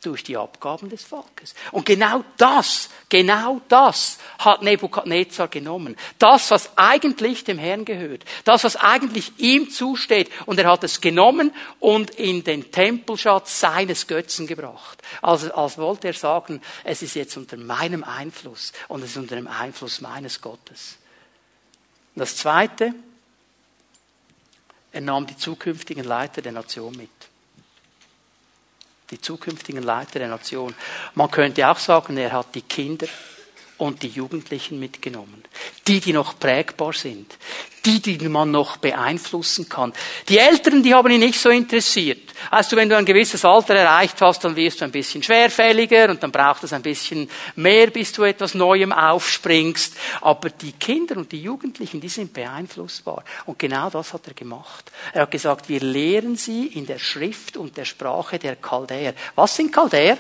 [0.03, 1.55] Durch die Abgaben des Volkes.
[1.70, 5.96] Und genau das, genau das hat Nebukadnezar genommen.
[6.18, 8.24] Das, was eigentlich dem Herrn gehört.
[8.44, 10.30] Das, was eigentlich ihm zusteht.
[10.46, 15.03] Und er hat es genommen und in den Tempelschatz seines Götzen gebracht.
[15.22, 19.36] Also, als wollte er sagen, es ist jetzt unter meinem Einfluss und es ist unter
[19.36, 20.98] dem Einfluss meines Gottes.
[22.14, 22.92] Und das zweite,
[24.90, 27.11] er nahm die zukünftigen Leiter der Nation mit
[29.12, 30.74] die zukünftigen Leiter der Nation.
[31.14, 33.06] Man könnte auch sagen, er hat die Kinder
[33.82, 35.42] und die Jugendlichen mitgenommen.
[35.88, 37.36] Die, die noch prägbar sind.
[37.84, 39.92] Die, die man noch beeinflussen kann.
[40.28, 42.32] Die Älteren, die haben ihn nicht so interessiert.
[42.52, 46.10] Weißt du, wenn du ein gewisses Alter erreicht hast, dann wirst du ein bisschen schwerfälliger
[46.10, 49.96] und dann braucht es ein bisschen mehr, bis du etwas Neuem aufspringst.
[50.20, 53.24] Aber die Kinder und die Jugendlichen, die sind beeinflussbar.
[53.46, 54.92] Und genau das hat er gemacht.
[55.12, 59.14] Er hat gesagt, wir lehren sie in der Schrift und der Sprache der Chaldäer.
[59.34, 60.18] Was sind Chaldäer?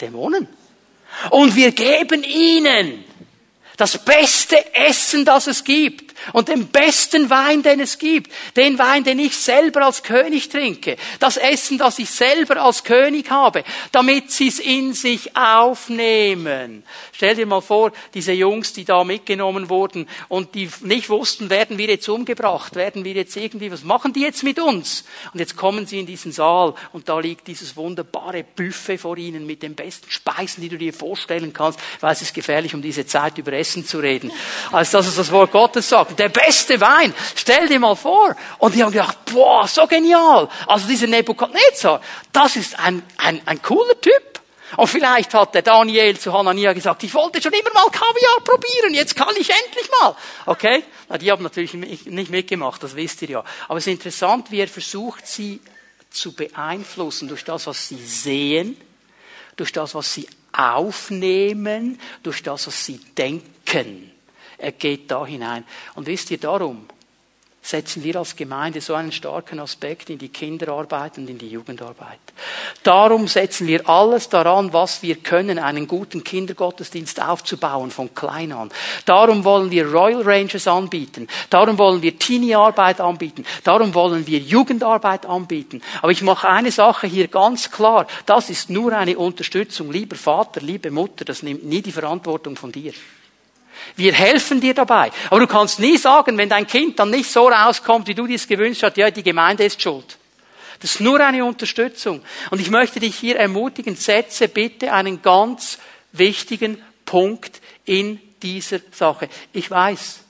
[0.00, 0.59] Dämonen.
[1.30, 3.04] Und wir geben ihnen
[3.76, 9.04] das beste Essen, das es gibt und den besten Wein, den es gibt, den Wein,
[9.04, 14.30] den ich selber als König trinke, das Essen, das ich selber als König habe, damit
[14.30, 16.84] sie es in sich aufnehmen.
[17.12, 21.78] Stell dir mal vor, diese Jungs, die da mitgenommen wurden und die nicht wussten, werden
[21.78, 25.04] wir jetzt umgebracht, werden wir jetzt irgendwie, was machen die jetzt mit uns?
[25.32, 29.46] Und jetzt kommen sie in diesen Saal und da liegt dieses wunderbare Buffet vor ihnen
[29.46, 33.06] mit den besten Speisen, die du dir vorstellen kannst, weil es ist gefährlich, um diese
[33.06, 34.30] Zeit über Essen zu reden,
[34.72, 37.14] als dass es das Wort Gottes sagt der beste Wein.
[37.34, 38.34] Stell dir mal vor.
[38.58, 40.48] Und die haben gedacht, boah, so genial.
[40.66, 42.00] Also dieser Nebukadnezar,
[42.32, 44.40] das ist ein, ein, ein cooler Typ.
[44.76, 48.94] Und vielleicht hat der Daniel zu Hanania gesagt, ich wollte schon immer mal Kaviar probieren,
[48.94, 50.14] jetzt kann ich endlich mal.
[50.46, 50.84] Okay?
[51.08, 53.44] Na, die haben natürlich nicht mitgemacht, das wisst ihr ja.
[53.66, 55.60] Aber es ist interessant, wie er versucht, sie
[56.10, 58.76] zu beeinflussen durch das, was sie sehen,
[59.56, 64.09] durch das, was sie aufnehmen, durch das, was sie denken.
[64.60, 65.64] Er geht da hinein.
[65.94, 66.86] Und wisst ihr, darum
[67.62, 72.18] setzen wir als Gemeinde so einen starken Aspekt in die Kinderarbeit und in die Jugendarbeit.
[72.82, 78.70] Darum setzen wir alles daran, was wir können, einen guten Kindergottesdienst aufzubauen von klein an.
[79.04, 81.28] Darum wollen wir Royal Rangers anbieten.
[81.50, 83.44] Darum wollen wir Teenie-Arbeit anbieten.
[83.62, 85.82] Darum wollen wir Jugendarbeit anbieten.
[86.00, 88.06] Aber ich mache eine Sache hier ganz klar.
[88.24, 89.92] Das ist nur eine Unterstützung.
[89.92, 92.94] Lieber Vater, liebe Mutter, das nimmt nie die Verantwortung von dir.
[93.96, 95.10] Wir helfen dir dabei.
[95.28, 98.36] Aber du kannst nie sagen, wenn dein Kind dann nicht so rauskommt, wie du dir
[98.36, 100.18] es gewünscht hast, ja, die Gemeinde ist schuld.
[100.80, 102.22] Das ist nur eine Unterstützung.
[102.50, 105.78] Und ich möchte dich hier ermutigen, setze bitte einen ganz
[106.12, 109.28] wichtigen Punkt in dieser Sache.
[109.52, 110.20] Ich weiß,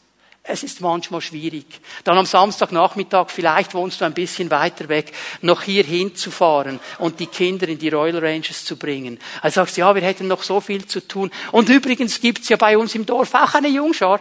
[0.43, 1.67] es ist manchmal schwierig.
[2.05, 5.13] Dann am Samstagnachmittag, vielleicht wohnst du ein bisschen weiter weg,
[5.43, 9.19] noch hier hinzufahren und die Kinder in die Royal Ranges zu bringen.
[9.43, 11.31] Also sagst ja, wir hätten noch so viel zu tun.
[11.53, 14.21] Und übrigens gibt's ja bei uns im Dorf auch eine Jungschar.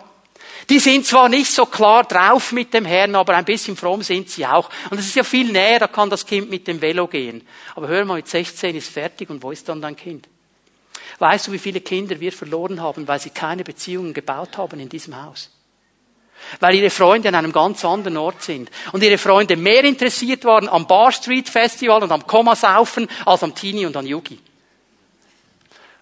[0.70, 4.30] Die sind zwar nicht so klar drauf mit dem Herrn, aber ein bisschen fromm sind
[4.30, 4.70] sie auch.
[4.90, 7.48] Und es ist ja viel näher, da kann das Kind mit dem Velo gehen.
[7.76, 10.28] Aber hör mal, mit 16 ist fertig und wo ist dann dein Kind?
[11.18, 14.90] Weißt du, wie viele Kinder wir verloren haben, weil sie keine Beziehungen gebaut haben in
[14.90, 15.50] diesem Haus?
[16.60, 18.70] Weil ihre Freunde an einem ganz anderen Ort sind.
[18.92, 23.56] Und ihre Freunde mehr interessiert waren am Bar Street Festival und am Kommasaufen als am
[23.56, 24.40] Teenie und an Yugi.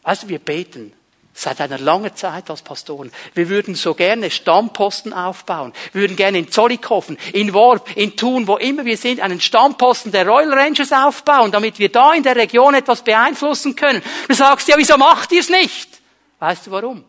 [0.03, 0.93] Weißt du, wir beten
[1.37, 3.11] seit einer langen Zeit als Pastoren.
[3.35, 5.71] Wir würden so gerne Stammposten aufbauen.
[5.93, 10.11] Wir würden gerne in Zollikofen, in Worp, in Thun, wo immer wir sind, einen Stammposten
[10.11, 14.01] der Royal Rangers aufbauen, damit wir da in der Region etwas beeinflussen können.
[14.27, 16.01] Du sagst, ja, wieso macht ihr es nicht?
[16.39, 17.03] Weißt du warum?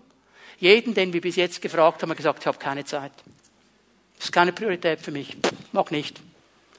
[0.59, 3.13] Jeden, den wir bis jetzt gefragt haben, hat gesagt, ich habe keine Zeit.
[4.17, 5.37] Das ist keine Priorität für mich.
[5.73, 6.21] Mag nicht.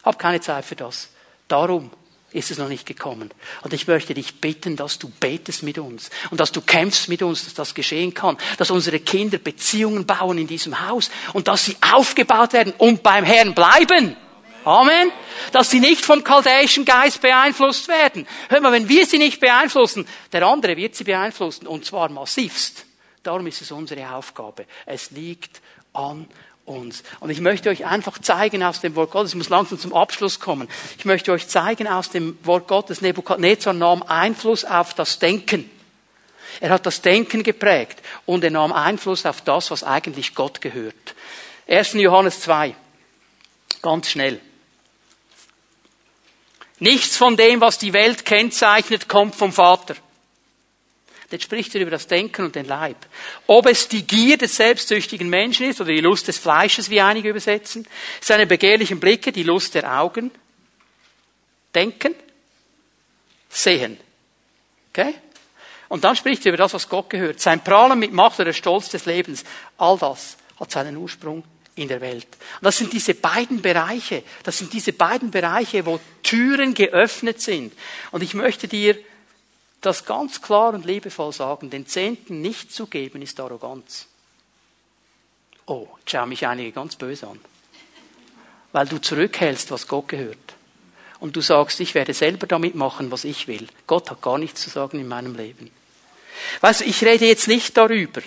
[0.04, 1.10] Hab keine Zeit für das.
[1.48, 1.92] Darum
[2.32, 3.32] ist es noch nicht gekommen.
[3.62, 7.22] Und ich möchte dich bitten, dass du betest mit uns und dass du kämpfst mit
[7.24, 11.66] uns, dass das geschehen kann, dass unsere Kinder Beziehungen bauen in diesem Haus und dass
[11.66, 14.16] sie aufgebaut werden und beim Herrn bleiben.
[14.66, 15.12] Amen.
[15.54, 18.28] Dass sie nicht vom chaldäischen Geist beeinflusst werden.
[18.50, 22.86] Hör mal, wenn wir sie nicht beeinflussen, der andere wird sie beeinflussen und zwar massivst.
[23.24, 24.66] Darum ist es unsere Aufgabe.
[24.86, 25.62] Es liegt
[25.94, 26.28] an
[26.66, 27.04] uns.
[27.20, 30.40] Und ich möchte euch einfach zeigen aus dem Wort Gottes, ich muss langsam zum Abschluss
[30.40, 35.70] kommen, ich möchte euch zeigen aus dem Wort Gottes, Nebukadnezar nahm Einfluss auf das Denken.
[36.62, 41.16] Er hat das Denken geprägt und er nahm Einfluss auf das, was eigentlich Gott gehört.
[41.68, 41.94] 1.
[41.94, 42.76] Johannes 2.
[43.82, 44.40] Ganz schnell.
[46.80, 49.96] Nichts von dem, was die Welt kennzeichnet, kommt vom Vater.
[51.32, 52.98] Jetzt spricht er über das Denken und den Leib.
[53.46, 57.30] Ob es die Gier des selbstsüchtigen Menschen ist oder die Lust des Fleisches, wie einige
[57.30, 57.88] übersetzen,
[58.20, 60.32] seine begehrlichen Blicke, die Lust der Augen.
[61.76, 62.16] Denken,
[63.48, 63.98] sehen.
[64.92, 65.14] Okay?
[65.88, 67.40] Und dann spricht er über das, was Gott gehört.
[67.40, 69.44] Sein Prahlen mit Macht oder der Stolz des Lebens.
[69.78, 71.44] All das hat seinen Ursprung
[71.76, 72.28] in der Welt.
[72.60, 74.24] Und das sind diese beiden Bereiche.
[74.44, 77.74] Das sind diese beiden Bereiche, wo Türen geöffnet sind.
[78.12, 78.98] Und ich möchte dir
[79.82, 84.08] das ganz klar und liebevoll sagen, den Zehnten nicht zu geben, ist Arroganz.
[85.66, 87.40] Oh, jetzt schauen mich einige ganz böse an.
[88.72, 90.38] Weil du zurückhältst, was Gott gehört.
[91.20, 93.68] Und du sagst, ich werde selber damit machen, was ich will.
[93.88, 95.70] Gott hat gar nichts zu sagen in meinem Leben.
[96.62, 98.22] Weißt du, ich rede jetzt nicht darüber,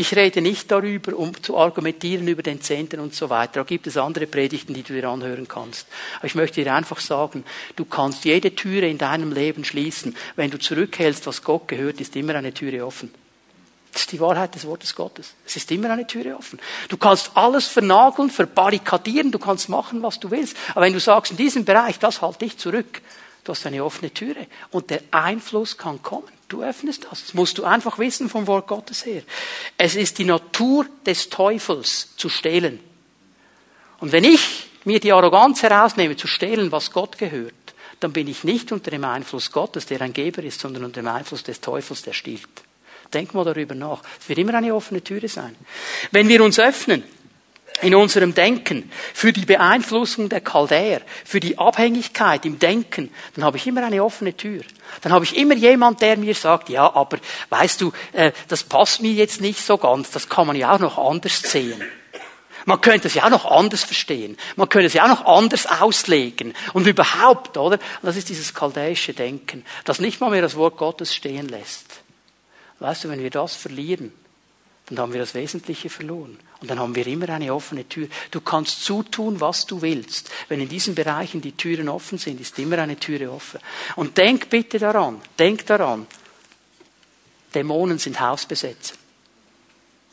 [0.00, 3.60] ich rede nicht darüber, um zu argumentieren über den Zehnten und so weiter.
[3.60, 5.86] Da gibt es andere Predigten, die du dir anhören kannst.
[6.16, 7.44] Aber ich möchte dir einfach sagen,
[7.76, 10.16] du kannst jede Türe in deinem Leben schließen.
[10.36, 13.12] Wenn du zurückhältst, was Gott gehört, ist immer eine Türe offen.
[13.92, 15.34] Das ist die Wahrheit des Wortes Gottes.
[15.44, 16.58] Es ist immer eine Türe offen.
[16.88, 20.56] Du kannst alles vernageln, verbarrikadieren, du kannst machen, was du willst.
[20.70, 23.02] Aber wenn du sagst, in diesem Bereich, das halte ich zurück,
[23.44, 24.46] du hast eine offene Türe.
[24.70, 26.39] Und der Einfluss kann kommen.
[26.50, 27.22] Du öffnest das.
[27.22, 29.22] Das musst du einfach wissen vom Wort Gottes her.
[29.78, 32.80] Es ist die Natur des Teufels zu stehlen.
[34.00, 37.54] Und wenn ich mir die Arroganz herausnehme, zu stehlen, was Gott gehört,
[38.00, 41.08] dann bin ich nicht unter dem Einfluss Gottes, der ein Geber ist, sondern unter dem
[41.08, 42.48] Einfluss des Teufels, der stiehlt.
[43.14, 44.02] Denk mal darüber nach.
[44.18, 45.54] Es wird immer eine offene Türe sein.
[46.10, 47.04] Wenn wir uns öffnen,
[47.82, 53.56] in unserem Denken, für die Beeinflussung der Chaldäer, für die Abhängigkeit im Denken, dann habe
[53.56, 54.62] ich immer eine offene Tür.
[55.02, 57.18] Dann habe ich immer jemand, der mir sagt, ja, aber
[57.48, 60.78] weißt du, äh, das passt mir jetzt nicht so ganz, das kann man ja auch
[60.78, 61.82] noch anders sehen.
[62.66, 64.36] Man könnte es ja auch noch anders verstehen.
[64.56, 66.54] Man könnte es ja auch noch anders auslegen.
[66.74, 67.78] Und überhaupt, oder?
[68.02, 71.86] das ist dieses chaldäische Denken, das nicht mal mehr das Wort Gottes stehen lässt.
[72.78, 74.12] Weißt du, wenn wir das verlieren,
[74.86, 76.38] dann haben wir das Wesentliche verloren.
[76.60, 78.08] Und dann haben wir immer eine offene Tür.
[78.30, 80.30] Du kannst zutun, was du willst.
[80.48, 83.60] Wenn in diesen Bereichen die Türen offen sind, ist immer eine Türe offen.
[83.96, 86.06] Und denk bitte daran, denk daran,
[87.54, 88.94] Dämonen sind Hausbesetzer.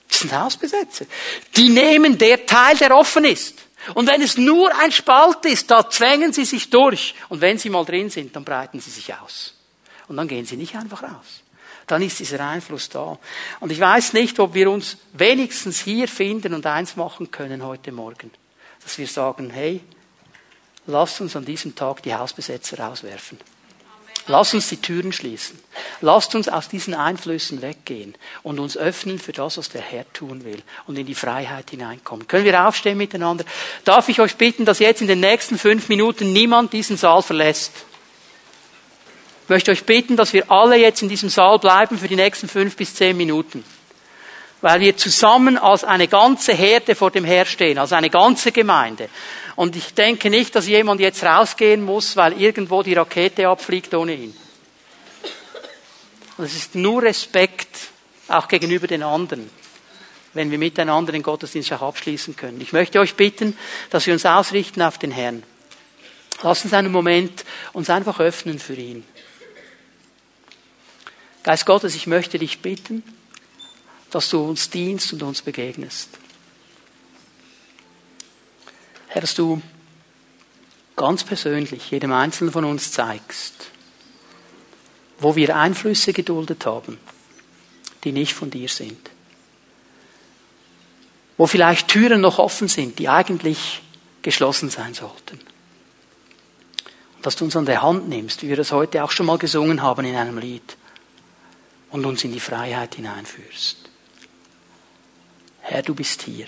[0.08, 1.06] Das sind Hausbesetzer.
[1.58, 3.60] Die nehmen der Teil, der offen ist.
[3.94, 7.14] Und wenn es nur ein Spalt ist, da zwängen sie sich durch.
[7.30, 9.54] Und wenn sie mal drin sind, dann breiten sie sich aus.
[10.08, 11.44] Und dann gehen sie nicht einfach raus
[11.88, 13.18] dann ist dieser Einfluss da.
[13.60, 17.92] Und ich weiß nicht, ob wir uns wenigstens hier finden und eins machen können heute
[17.92, 18.30] Morgen.
[18.84, 19.82] Dass wir sagen, hey,
[20.86, 23.40] lass uns an diesem Tag die Hausbesetzer rauswerfen.
[24.30, 25.58] Lass uns die Türen schließen.
[26.02, 28.14] Lasst uns aus diesen Einflüssen weggehen
[28.44, 32.28] und uns öffnen für das, was der Herr tun will und in die Freiheit hineinkommen.
[32.28, 33.46] Können wir aufstehen miteinander?
[33.86, 37.72] Darf ich euch bitten, dass jetzt in den nächsten fünf Minuten niemand diesen Saal verlässt?
[39.48, 42.50] Ich möchte euch bitten, dass wir alle jetzt in diesem Saal bleiben für die nächsten
[42.50, 43.64] fünf bis zehn Minuten.
[44.60, 49.08] Weil wir zusammen als eine ganze Herde vor dem Herr stehen, als eine ganze Gemeinde.
[49.56, 54.16] Und ich denke nicht, dass jemand jetzt rausgehen muss, weil irgendwo die Rakete abfliegt ohne
[54.16, 54.36] ihn.
[56.36, 57.78] Und es ist nur Respekt,
[58.28, 59.50] auch gegenüber den anderen,
[60.34, 62.60] wenn wir miteinander den Gottesdienst auch abschließen können.
[62.60, 63.58] Ich möchte euch bitten,
[63.92, 65.44] dass wir uns ausrichten auf den Herrn.
[66.44, 69.06] Lass uns einen Moment uns einfach öffnen für ihn.
[71.48, 73.04] Geist Gottes, ich möchte dich bitten,
[74.12, 76.10] dass du uns dienst und uns begegnest.
[79.08, 79.62] Herr, dass du
[80.98, 83.54] ganz persönlich jedem Einzelnen von uns zeigst,
[85.20, 87.00] wo wir Einflüsse geduldet haben,
[88.04, 89.10] die nicht von dir sind.
[91.38, 93.82] Wo vielleicht Türen noch offen sind, die eigentlich
[94.22, 95.40] geschlossen sein sollten.
[97.16, 99.38] Und dass du uns an der Hand nimmst, wie wir das heute auch schon mal
[99.38, 100.76] gesungen haben in einem Lied,
[101.92, 103.90] und uns in die Freiheit hineinführst.
[105.62, 106.48] Herr, du bist hier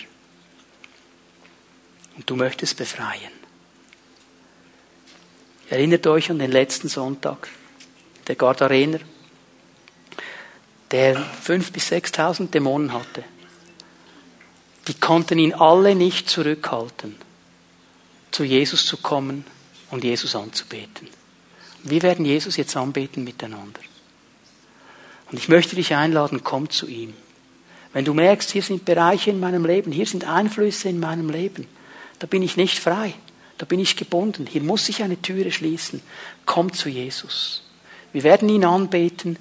[2.16, 3.32] und du möchtest befreien.
[5.70, 7.50] Erinnert euch an den letzten Sonntag,
[8.28, 9.00] der Gardarener,
[10.92, 13.24] der fünf bis sechstausend Dämonen hatte.
[14.88, 17.16] Die konnten ihn alle nicht zurückhalten,
[18.32, 19.46] zu Jesus zu kommen
[19.92, 21.08] und Jesus anzubeten.
[21.84, 23.82] Wir werden Jesus jetzt anbeten miteinander.
[25.32, 27.14] Und ich möchte dich einladen, komm zu ihm.
[27.94, 31.68] Wenn du merkst, hier sind Bereiche in meinem Leben, hier sind Einflüsse in meinem Leben,
[32.20, 33.14] da bin ich nicht frei.
[33.60, 34.48] Da bin ich gebunden.
[34.50, 36.02] Hier muss ich eine Türe schließen.
[36.46, 37.62] Komm zu Jesus.
[38.14, 39.38] Wir werden ihn anbeten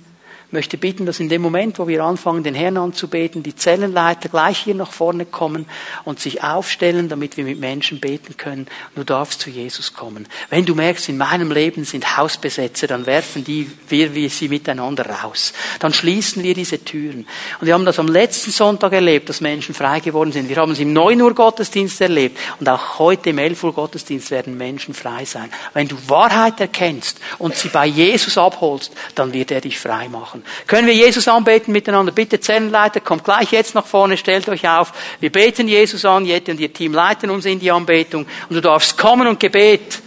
[0.51, 4.59] möchte bitten, dass in dem Moment, wo wir anfangen, den Herrn anzubeten, die Zellenleiter gleich
[4.59, 5.67] hier nach vorne kommen
[6.05, 8.67] und sich aufstellen, damit wir mit Menschen beten können.
[8.95, 10.27] Du darfst zu Jesus kommen.
[10.49, 15.07] Wenn du merkst, in meinem Leben sind Hausbesetzer, dann werfen die, wir, wir sie miteinander
[15.07, 15.53] raus.
[15.81, 17.27] Dann schließen wir diese Türen.
[17.61, 20.49] Und wir haben das am letzten Sonntag erlebt, dass Menschen frei geworden sind.
[20.49, 22.39] Wir haben es im 9 Uhr Gottesdienst erlebt.
[22.59, 25.51] Und auch heute im 11 Uhr Gottesdienst werden Menschen frei sein.
[25.75, 30.38] Wenn du Wahrheit erkennst und sie bei Jesus abholst, dann wird er dich frei machen
[30.39, 30.66] machen.
[30.66, 32.12] Können wir Jesus anbeten miteinander?
[32.12, 34.93] Bitte Zellenleiter, kommt gleich jetzt nach vorne, stellt euch auf.
[35.20, 38.61] Wir beten Jesus an, Jette und ihr Team leiten uns in die Anbetung und du
[38.61, 40.01] darfst kommen und Gebet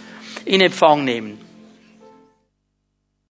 [0.45, 1.40] in Empfang nehmen.